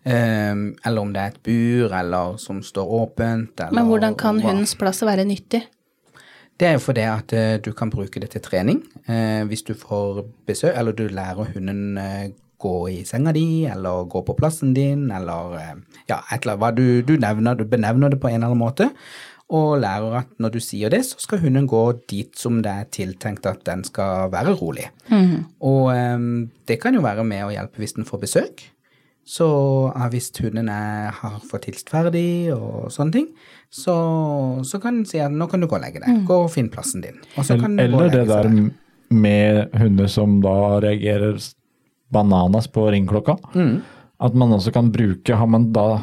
[0.01, 4.39] Um, eller om det er et bur, eller som står åpent, eller Men hvordan kan
[4.41, 5.61] hundens plass være nyttig?
[6.61, 8.83] Det er jo fordi at eh, du kan bruke det til trening.
[9.09, 12.27] Eh, hvis du får besøk, eller du lærer hunden eh,
[12.61, 15.57] gå i senga di, eller gå på plassen din, eller
[16.05, 16.59] ja, et eller annet.
[16.61, 18.91] Hva du, du nevner, du benevner det på en eller annen måte.
[19.49, 22.91] Og lærer at når du sier det, så skal hunden gå dit som det er
[22.93, 24.85] tiltenkt at den skal være rolig.
[25.59, 28.63] Og um, det kan jo være med å hjelpe hvis den får besøk.
[29.27, 29.47] Så
[29.91, 33.27] ja, hvis hunden er, har fått hilst ferdig og sånne ting,
[33.71, 33.95] så,
[34.67, 36.25] så kan en si at nå kan du gå og legge deg.
[36.27, 37.21] Gå og finn plassen din.
[37.39, 38.49] Og så kan den gå og Eller det der
[39.11, 41.39] med hunder som da reagerer
[42.11, 43.37] bananas på ringklokka.
[43.55, 43.77] Mm.
[44.21, 46.01] At man også kan bruke Har man da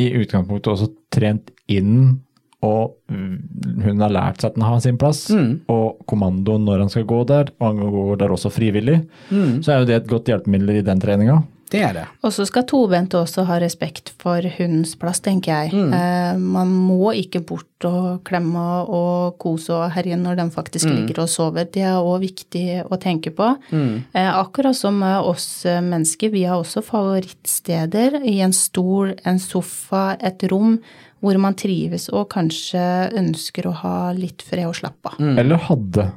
[0.00, 2.20] i utgangspunktet også trent inn
[2.64, 5.60] og mm, hun har lært seg at den har sin plass, Mm.
[5.72, 8.98] og kommandoen når han skal gå der, og han går der også frivillig,
[9.30, 9.62] Mm.
[9.64, 11.38] så er jo det et godt hjelpemiddel i den treninga.
[11.70, 12.04] Det er det.
[12.26, 15.72] Og så skal tobente også ha respekt for hundens plass, tenker jeg.
[15.72, 15.92] Mm.
[15.94, 20.96] Eh, man må ikke bort og klemme og kose og herje når den faktisk Mm.
[20.96, 21.64] ligger og sover.
[21.70, 23.52] Det er òg viktig å tenke på.
[23.70, 24.02] Mm.
[24.12, 30.16] Eh, akkurat som oss eh, mennesker, vi har også favorittsteder i en stol, en sofa,
[30.20, 30.78] et rom
[31.20, 35.20] hvor man trives og kanskje ønsker å ha litt fred og slappe av.
[35.38, 36.10] Eller hadde.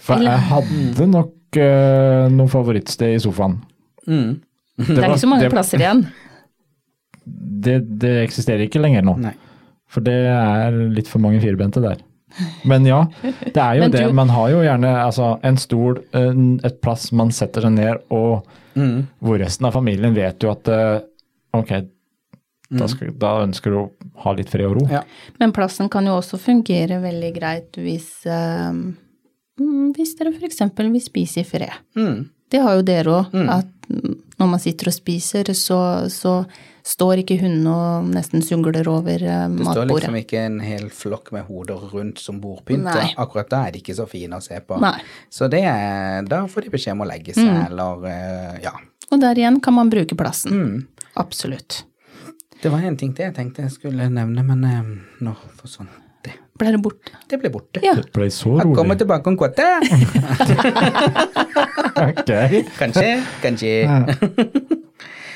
[0.00, 3.56] For Eller- jeg hadde nok uh, noe favorittsted i sofaen.
[4.06, 4.40] Mm.
[4.78, 6.04] Det er ikke så mange det, plasser igjen.
[7.68, 9.16] Det, det eksisterer ikke lenger nå.
[9.20, 9.34] Nei.
[9.88, 12.00] For det er litt for mange firbente der.
[12.68, 14.04] Men ja, det er jo du, det.
[14.14, 18.46] Man har jo gjerne altså, en stol, en, et plass man setter seg ned, og
[18.78, 19.06] Mm.
[19.18, 21.00] hvor resten av familien vet jo at eh,
[21.56, 21.70] ok,
[22.78, 23.84] da, skal, da ønsker du å
[24.22, 24.84] ha litt fred og ro.
[24.92, 25.00] Ja.
[25.40, 30.62] Men plassen kan jo også fungere veldig greit hvis, eh, mm, hvis dere f.eks.
[30.78, 31.74] vil spise i fred.
[31.98, 32.28] Mm.
[32.52, 35.78] Det har jo dere òg, at mm, når man sitter og spiser, så,
[36.12, 36.34] så
[36.86, 39.58] står ikke hunden og nesten sungler over matbordet.
[39.58, 42.88] Det står liksom ikke en hel flokk med hoder rundt som bordpynt.
[43.18, 44.78] Akkurat da er de ikke så fine å se på.
[44.82, 44.94] Nei.
[45.32, 48.74] Så det er, da får de beskjed om å legge seg, eller eh, ja.
[49.08, 50.52] Og der igjen kan man bruke plassen.
[50.54, 51.08] Mm.
[51.18, 51.82] Absolutt.
[52.62, 54.92] Det var en ting til jeg tenkte jeg skulle nevne, men eh,
[55.24, 55.90] nå forsvant
[56.26, 56.34] det.
[56.58, 57.14] Ble det borte?
[57.30, 57.82] Det ble borte.
[57.84, 57.94] Ja.
[57.98, 58.66] Det ble så rolig.
[58.66, 59.78] Jeg kommer tilbake om kvarter.
[61.98, 62.30] Ok.
[62.78, 63.72] Kanskje, kanskje.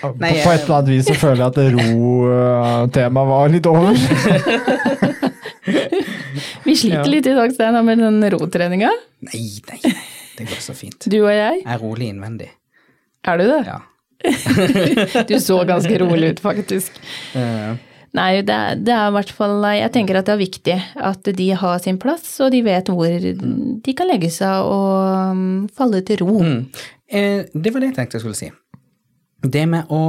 [0.03, 3.95] På, Nei, på et eller annet vis så føler jeg at ro-temaet var litt over.
[6.65, 7.11] Vi sliter Ja.
[7.11, 8.91] litt i dag, Steinar, med den rotreninga.
[9.29, 9.81] Nei, nei,
[10.39, 11.07] det går så fint.
[11.07, 11.63] Du og jeg.
[11.63, 12.51] Jeg er rolig innvendig.
[13.27, 13.63] Er du det?
[13.69, 13.79] Ja.
[15.29, 16.93] Du så ganske rolig ut, faktisk.
[17.39, 17.73] Eh,
[18.17, 20.75] Nei, det det er i hvert fall Jeg tenker at det er viktig
[21.13, 23.29] at de har sin plass, og de vet hvor
[23.87, 26.43] de kan legge seg og um, falle til ro.
[26.43, 26.67] Mm.
[27.09, 28.53] Eh, det var det jeg tenkte jeg skulle si.
[29.43, 30.03] Det med å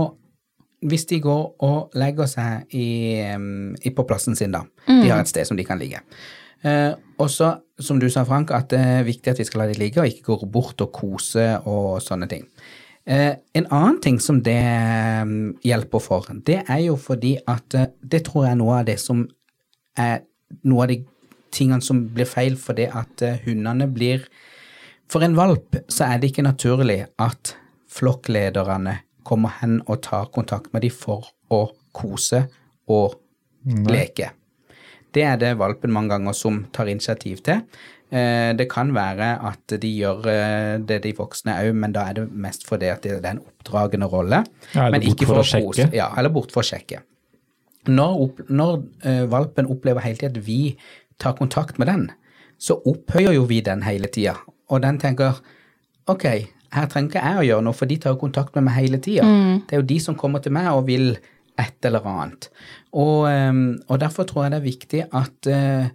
[0.83, 4.65] Hvis de går og legger seg i, i, på plassen sin, da.
[4.83, 6.01] De har et sted som de kan ligge.
[6.59, 6.91] Eh,
[7.23, 9.77] og så, som du sa, Frank, at det er viktig at vi skal la de
[9.79, 12.43] ligge, og ikke gå bort og kose og sånne ting.
[13.05, 17.89] Eh, en annen ting som det em, hjelper for, det er jo fordi at eh,
[17.99, 19.25] det tror jeg er noe av det som
[19.99, 20.21] er
[20.63, 21.01] noe av de
[21.53, 24.27] tingene som blir feil fordi at eh, hundene blir
[25.11, 27.51] For en valp så er det ikke naturlig at
[27.91, 28.95] flokklederne
[29.27, 32.39] kommer hen og tar kontakt med dem for å kose
[32.89, 33.19] og
[33.91, 34.31] leke.
[35.13, 37.61] Det er det valpen mange ganger som tar initiativ til.
[38.13, 42.19] Eh, Det kan være at de gjør eh, det de voksne òg, men da er
[42.19, 44.43] det mest fordi at det er en oppdragende rolle.
[44.75, 45.87] Ja, eller bort ikke for å sjekke.
[45.97, 47.01] Ja, eller bort for å sjekke.
[47.89, 50.59] Når, opp, når eh, valpen opplever hele tida at vi
[51.19, 52.05] tar kontakt med den,
[52.61, 54.37] så opphøyer jo vi den hele tida.
[54.71, 55.41] Og den tenker
[56.07, 56.25] ok,
[56.73, 59.01] her trenger ikke jeg å gjøre noe, for de tar jo kontakt med meg hele
[59.03, 59.25] tida.
[59.67, 61.15] Det er jo de som kommer til meg og vil
[61.59, 62.47] et eller annet.
[62.97, 65.89] Og, og derfor tror jeg det er viktig at eh,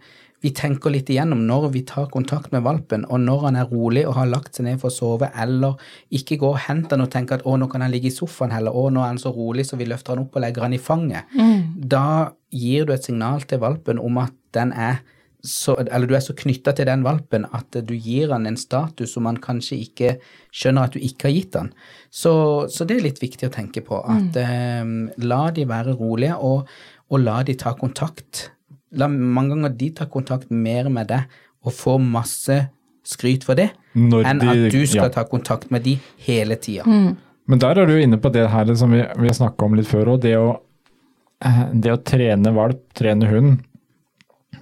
[0.45, 4.05] vi tenker litt igjennom når vi tar kontakt med valpen, og når han er rolig
[4.07, 5.78] og har lagt seg ned for å sove, eller
[6.14, 8.55] ikke går og henter han og tenker at å, nå kan han ligge i sofaen
[8.55, 10.76] heller, å, nå er han så rolig så vi løfter han opp og legger han
[10.76, 11.39] i fanget.
[11.74, 12.09] Da
[12.55, 15.03] gir du et signal til valpen om at den er
[15.45, 19.12] så, eller du er så knytta til den valpen at du gir han en status
[19.14, 20.16] som han kanskje ikke
[20.51, 21.70] skjønner at du ikke har gitt han.
[22.11, 22.32] Så,
[22.74, 24.01] så det er litt viktig å tenke på.
[24.03, 24.82] At eh,
[25.22, 26.66] la de være rolige, og,
[27.09, 28.49] og la de ta kontakt.
[28.93, 31.24] La mange ganger de ta kontakt mer med deg
[31.64, 32.68] og få masse
[33.05, 35.09] skryt for det, Når enn de- at du skal ja.
[35.09, 36.84] ta kontakt med de hele tida.
[37.47, 39.86] Men der er du inne på det her som vi, vi har snakka om litt
[39.89, 40.20] før òg.
[40.20, 40.34] Det,
[41.45, 43.61] eh, det å trene valp, trene hund,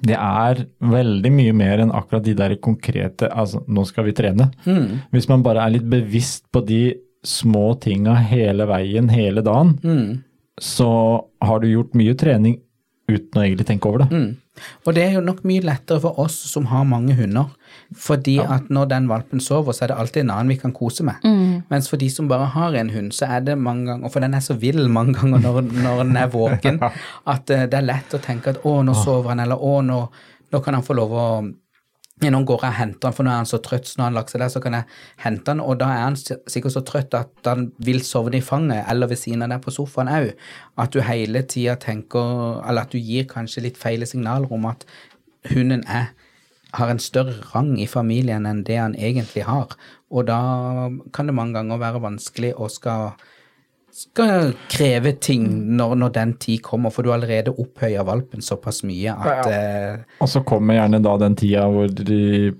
[0.03, 4.51] det er veldig mye mer enn akkurat de der konkrete Altså, nå skal vi trene.
[4.66, 5.01] Mm.
[5.12, 10.22] Hvis man bare er litt bevisst på de små tinga hele veien, hele dagen, Mm.
[10.61, 12.61] så har du gjort mye trening
[13.07, 14.09] uten å egentlig tenke over det.
[14.11, 14.63] Mm.
[14.87, 17.51] Og det er jo nok mye lettere for oss som har mange hunder,
[17.93, 21.05] fordi at når den valpen sover, så er det alltid en annen vi kan kose
[21.07, 21.21] med.
[21.71, 24.25] Mens for de som bare har en hund, så er det mange ganger, og for
[24.25, 26.81] den er så vill mange ganger når, når den er våken,
[27.35, 30.01] at eh, det er lett å tenke at å, nå sover han, eller å, nå,
[30.53, 31.53] nå kan han få lov å ja,
[32.25, 34.14] nå går jeg og henter han, for nå er han så trøtt, så når han
[34.17, 34.87] lagt seg der, så kan jeg
[35.21, 38.87] hente han, og da er han sikkert så trøtt at han vil sovne i fanget,
[38.89, 40.31] eller ved siden av deg på sofaen òg.
[40.81, 44.89] At du hele tida tenker, eller at du gir kanskje litt feile signaler om at
[45.53, 46.14] hunden er
[46.77, 49.73] har en større rang i familien enn det han egentlig har.
[50.11, 50.41] Og da
[51.14, 53.14] kan det mange ganger være vanskelig å skal,
[53.97, 55.47] skal kreve ting
[55.79, 60.03] når, når den tid kommer, for du har allerede opphøya valpen såpass mye at eh,
[60.21, 62.53] Og så kommer gjerne da den tida hvor de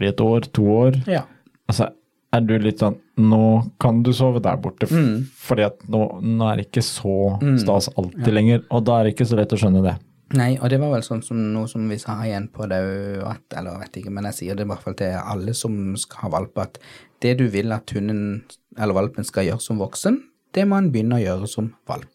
[0.00, 0.96] blir et år, to år.
[1.10, 1.26] Ja.
[1.68, 1.90] Altså,
[2.32, 3.40] er du litt sånn Nå
[3.82, 5.26] kan du sove der borte, Mm.
[5.36, 7.16] fordi at nå, nå er det ikke så
[7.60, 8.62] stas alltid lenger.
[8.72, 9.92] Og da er det ikke så lett å skjønne det.
[10.38, 12.78] Nei, og det var vel sånn som noe som vi sa igjen på det
[13.26, 16.22] at, eller vet ikke, men jeg sier det i hvert fall til alle som skal
[16.22, 16.78] ha valp, at
[17.20, 18.44] det du vil at hunden
[18.78, 20.20] eller valpen skal gjøre som voksen,
[20.56, 22.10] det må en begynne å gjøre som valp.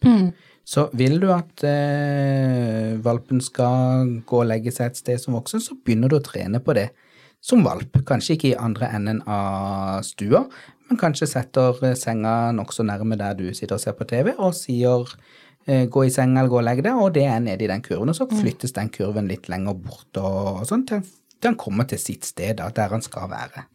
[0.66, 5.62] Så vil du at eh, valpen skal gå og legge seg et sted som voksen,
[5.62, 6.88] så begynner du å trene på det
[7.46, 8.00] som valp.
[8.08, 10.42] Kanskje ikke i andre enden av stua,
[10.90, 14.58] men kanskje setter eh, senga nokså nærme der du sitter og ser på TV, og
[14.58, 15.06] sier
[15.68, 17.86] eh, gå i senga eller gå og legg deg, og det er nede i den
[17.86, 21.06] kurven, og så flyttes den kurven litt lenger bort og, og sånn til
[21.42, 23.66] til han kommer til sitt sted, da, der han skal være.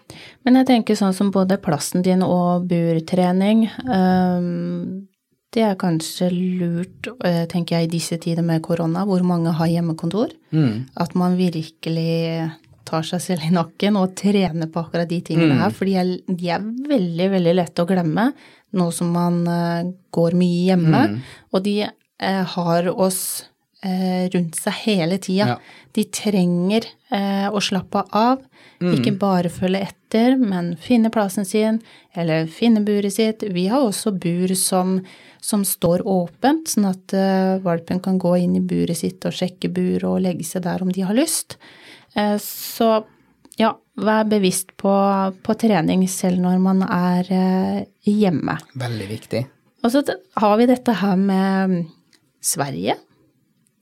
[0.45, 5.07] Men jeg tenker sånn som både plassen din og burtrening, um,
[5.51, 7.09] det er kanskje lurt,
[7.51, 10.87] tenker jeg, i disse tider med korona, hvor mange har hjemmekontor, Mm.
[10.97, 12.53] at man virkelig
[12.87, 16.13] tar seg selv i nakken og trener på akkurat de tingene her, for de er,
[16.27, 18.33] de er veldig, veldig lette å glemme
[18.73, 21.03] nå som man øh, går mye hjemme,
[21.53, 23.21] og de øh, har oss
[23.81, 25.55] rundt seg hele tida.
[25.55, 25.87] Ja.
[25.97, 28.43] De trenger eh, å slappe av,
[28.81, 31.81] ikke bare følge etter, men finne plassen sin,
[32.17, 33.45] eller finne buret sitt.
[33.53, 34.99] Vi har også bur som,
[35.41, 39.73] som står åpent, sånn at eh, valpen kan gå inn i buret sitt og sjekke
[39.73, 41.59] buret og legge seg der om de har lyst.
[42.17, 43.03] Eh, så
[43.61, 44.95] ja, vær bevisst på,
[45.45, 48.57] på trening selv når man er eh, hjemme.
[48.81, 49.45] Veldig viktig.
[49.85, 50.03] Og så
[50.41, 51.79] har vi dette her med mm,
[52.45, 52.97] Sverige.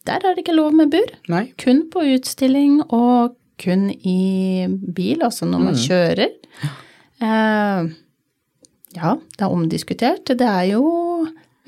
[0.09, 1.11] Der er det ikke lov med bur.
[1.29, 1.45] Nei.
[1.61, 6.31] Kun på utstilling og kun i bil, altså når man kjører.
[7.21, 7.89] Eh,
[8.99, 10.25] ja, det er omdiskutert.
[10.39, 10.85] Det er jo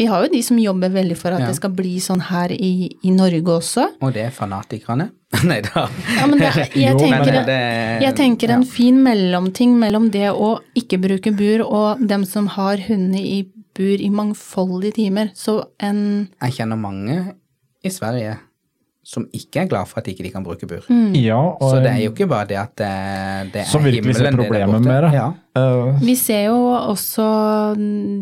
[0.01, 1.47] Vi har jo de som jobber veldig for at Ja.
[1.51, 3.83] det skal bli sånn her i, i Norge også.
[4.01, 5.11] Og det er fanatikerne.
[5.45, 5.83] Nei da.
[6.17, 8.71] Ja, men det, jeg, Jo, tenker, det- jeg tenker en ja.
[8.71, 13.43] fin mellomting mellom det å ikke bruke bur og dem som har hundene i
[13.77, 15.29] bur i mangfoldige timer.
[15.37, 17.35] Så en Jeg kjenner mange
[17.85, 18.39] i Sverige
[19.11, 20.85] som ikke er glad for at ikke de kan bruke bur.
[21.17, 23.97] Ja, og Så det er jo ikke bare det at det, det er Som ser
[23.97, 25.13] himmelen det der problemet med det.
[25.17, 25.29] Ja.
[25.57, 26.01] Uh.
[26.05, 27.29] Vi ser jo også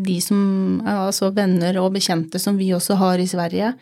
[0.05, 0.39] de som
[0.87, 3.73] Altså venner og bekjente som vi også har i Sverige,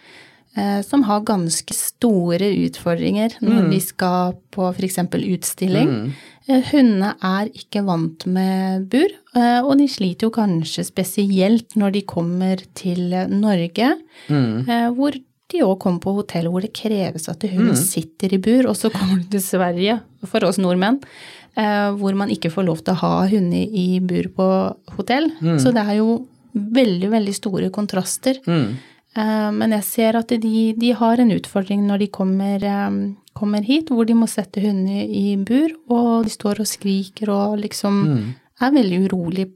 [0.57, 4.97] eh, som har ganske store utfordringer når de skal på f.eks.
[5.05, 5.93] utstilling.
[5.93, 6.11] Mm.
[6.71, 12.05] Hundene er ikke vant med bur, eh, og de sliter jo kanskje spesielt når de
[12.09, 13.93] kommer til Norge,
[14.27, 14.95] mm.
[14.97, 15.15] hvor
[15.51, 18.89] de òg kommer på hotell hvor det kreves at hunden sitter i bur, og så
[18.91, 20.99] kommer de til Sverige, for oss nordmenn,
[21.55, 24.47] eh, hvor man ikke får lov til å ha hunder i bur på
[24.97, 25.31] hotell.
[25.59, 28.39] Så det er jo veldig, veldig store kontraster.
[29.15, 33.61] Eh, Men jeg ser at de, de har en utfordring når de kommer, eh, kommer
[33.63, 38.03] hit, hvor de må sette hundene i bur, og de står og skriker og liksom
[38.59, 39.47] er veldig urolig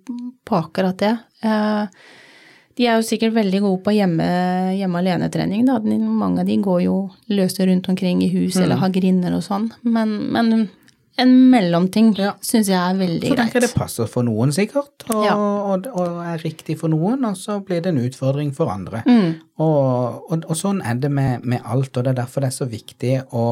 [0.45, 1.17] på akkurat det.
[1.43, 1.87] Eh,
[2.77, 4.27] De er jo sikkert veldig gode på hjemme,
[4.77, 6.97] hjemme alene-trening, Mange av de går jo
[7.29, 10.69] løse rundt omkring i hus eller har grinder og sånn, men, men
[11.19, 12.33] en mellomting Ja.
[12.41, 13.35] syns jeg er veldig greit.
[13.35, 15.35] Så tenker jeg det passer for noen sikkert, og, Ja.
[15.35, 19.03] og, og er riktig for noen, og så blir det en utfordring for andre.
[19.05, 19.35] Mm.
[19.59, 22.69] Og, og, sånn er det med, med alt, og det er derfor det er så
[22.69, 23.45] viktig å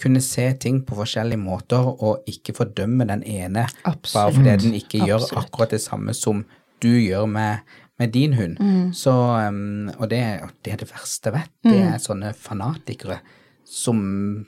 [0.00, 5.06] kunne se ting på forskjellige måter, og ikke fordømme den ene bare fordi den ikke
[5.06, 6.44] gjør akkurat det samme som
[6.84, 7.62] du gjør med,
[7.98, 8.58] med din hund.
[8.60, 8.92] Mm.
[8.92, 9.10] Så,
[9.48, 10.22] um, og det,
[10.64, 11.50] det er det verste jeg vet.
[11.64, 11.92] Det Mm.
[11.94, 13.20] er sånne fanatikere
[13.64, 14.46] som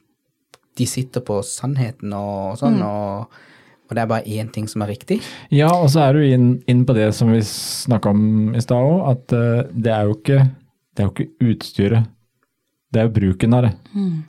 [0.79, 2.83] de sitter på sannheten og sånn, Mm.
[2.87, 3.31] og,
[3.89, 5.21] og det er bare én ting som er riktig.
[5.51, 8.77] Ja, og så er du inn, inn på det som vi snakka om i stad
[8.77, 10.51] òg, at uh, det er jo ikke
[10.95, 12.07] det er jo ikke utstyret,
[12.93, 13.73] det er jo bruken av det.
[13.95, 14.28] Du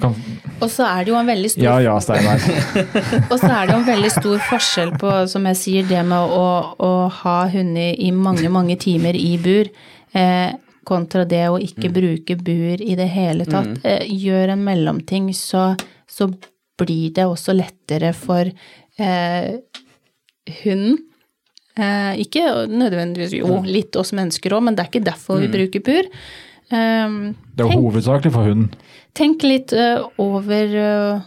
[0.00, 0.14] kan
[0.60, 2.42] Og så er det jo en veldig stor Ja ja, Steinar.
[3.32, 6.34] Og så er det jo en veldig stor forskjell på, som jeg sier, det med
[6.36, 9.70] å, å ha hunder i mange, mange timer i bur,
[10.12, 10.50] eh,
[10.86, 13.78] kontra det å ikke bruke bur i det hele tatt.
[13.86, 15.70] Eh, gjør en mellomting, så,
[16.10, 16.30] så
[16.80, 19.54] blir det også lettere for eh,
[20.64, 20.98] hunden.
[21.80, 25.84] Eh, ikke nødvendigvis, jo, litt oss mennesker òg, men det er ikke derfor vi bruker
[25.86, 26.08] bur.
[26.70, 28.70] Um, Det er jo hovedsakelig for hunden.
[29.18, 31.24] Tenk litt uh, over uh,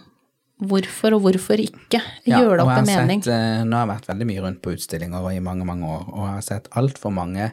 [0.64, 2.00] hvorfor og hvorfor ikke.
[2.30, 3.24] Ja, Gjør det opp en mening.
[3.26, 6.08] Sett, uh, nå har jeg vært veldig mye rundt på utstillinger i mange, mange år,
[6.14, 7.52] og jeg har sett altfor mange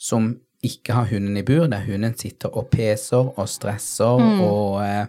[0.00, 0.34] som
[0.66, 4.40] ikke har hunden i bur, der hunden sitter og peser og stresser Mm.
[4.44, 5.06] og eh,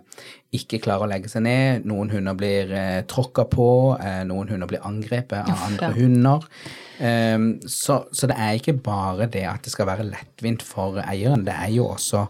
[0.55, 1.85] ikke klarer å legge seg ned.
[1.87, 5.97] Noen hunder blir eh, tråkka på, eh, noen hunder blir angrepet av Uff, andre ja.
[5.99, 6.47] hunder.
[7.01, 11.47] Um, så, så det er ikke bare det at det skal være lettvint for eieren,
[11.47, 12.27] det er jo også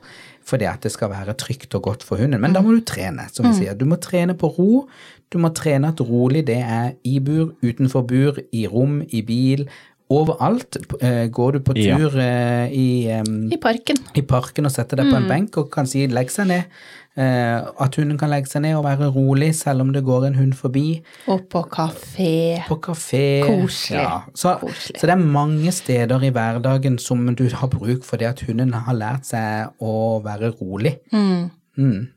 [0.48, 2.42] fordi at det skal være trygt og godt for hunden.
[2.42, 3.76] Men da må du trene, som vi sier.
[3.78, 4.88] Du må trene på ro.
[5.32, 9.68] Du må trene at rolig det er i bur, utenfor bur, i rom, i bil.
[10.12, 10.78] Overalt.
[11.02, 11.98] Eh, Går du på Ja.
[11.98, 12.88] tur eh, i,
[13.20, 13.98] um, I parken.
[14.16, 16.66] i parken og setter deg på en benk og kan si 'legg seg ned',
[17.12, 20.36] Uh, at hunden kan legge seg ned og være rolig selv om det går en
[20.36, 21.02] hund forbi.
[21.28, 22.64] Og på kafé.
[22.70, 23.44] På kafé.
[23.44, 24.00] Koselig.
[24.00, 24.22] Ja.
[24.34, 24.96] Så, Koselig.
[24.96, 28.72] så det er mange steder i hverdagen som du har bruk for det at hunden
[28.74, 31.00] har lært seg å være rolig.
[31.12, 32.08] Mm.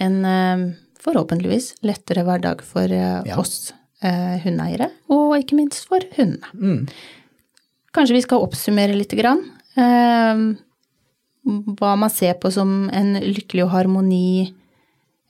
[0.00, 3.38] En uh, forhåpentligvis lettere hverdag for uh, Ja.
[3.38, 3.72] oss
[4.02, 6.52] eh, hundeeiere, og ikke minst for hundene.
[6.54, 6.86] Mm.
[7.96, 9.42] Kanskje vi skal oppsummere lite grann.
[9.76, 10.44] Eh,
[11.46, 14.52] hva man ser på som en lykkelig og harmoni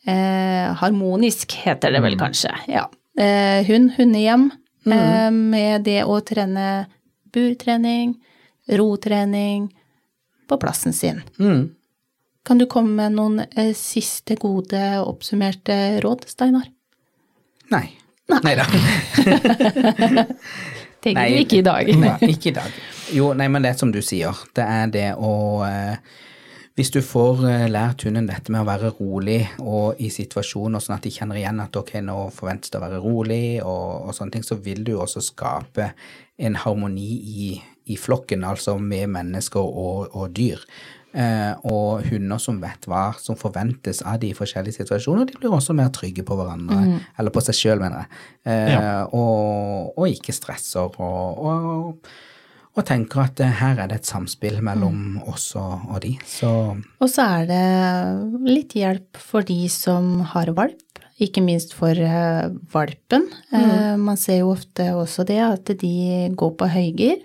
[0.08, 2.52] eh, Harmonisk heter det vel kanskje.
[2.70, 2.86] Ja.
[3.18, 4.50] Eh, hund, hundehjem,
[4.86, 6.86] eh, med det å trene
[7.32, 8.16] burtrening,
[8.78, 9.68] rotrening
[10.48, 11.22] på plassen sin.
[11.38, 11.74] Mm.
[12.46, 16.68] Kan du komme med noen eh, siste gode oppsummerte råd, Steinar?
[17.72, 17.95] Nei.
[18.27, 18.66] Nei da.
[21.07, 21.31] Tenker Nei.
[21.31, 21.91] du ikke i dag.
[22.01, 22.79] Nei, ikke i dag.
[23.14, 24.35] Jo, nei, men det er som du sier.
[24.57, 25.35] Det er det å
[25.66, 25.99] eh,
[26.77, 30.97] Hvis du får eh, lært hunden dette med å være rolig og i situasjoner sånn
[30.99, 34.35] at de kjenner igjen at ok, nå forventes det å være rolig og, og sånne
[34.35, 35.93] ting, så vil du også skape
[36.37, 37.12] en harmoni
[37.47, 37.49] i,
[37.87, 40.61] i flokken, altså med mennesker og, og dyr.
[41.16, 45.54] Eh, og hunder som vet hva som forventes av de i forskjellige situasjoner, de blir
[45.56, 48.86] også mer trygge på hverandre, eller på seg sjøl, mener jeg, eh, Ja.
[49.10, 52.08] og, og ikke stresser og, og,
[52.76, 56.16] og tenker at eh, her er det et samspill mellom oss og, og de.
[56.28, 56.50] Så
[57.00, 57.64] Og så er det
[58.50, 60.82] litt hjelp for de som har valp,
[61.16, 61.96] ikke minst for
[62.74, 63.22] valpen.
[63.48, 64.02] Mm.
[64.04, 67.22] man ser jo ofte også det at de går på høygir,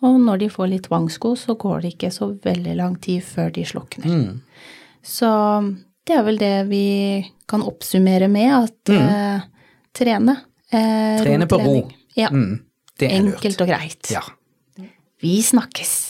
[0.00, 3.50] og når de får litt tvangsko, så går det ikke så veldig lang tid før
[3.52, 4.22] de slukner.
[5.04, 5.30] Så
[6.08, 6.84] det er vel det vi
[7.50, 9.44] kan oppsummere med, at eh,
[9.96, 10.36] trene.
[10.70, 11.76] Eh, trene på ro.
[12.16, 12.30] Ja.
[12.32, 12.62] Mm,
[12.98, 13.36] det er lurt.
[13.36, 14.12] Enkelt og greit.
[14.12, 14.24] Ja.
[15.20, 16.09] Vi snakkes.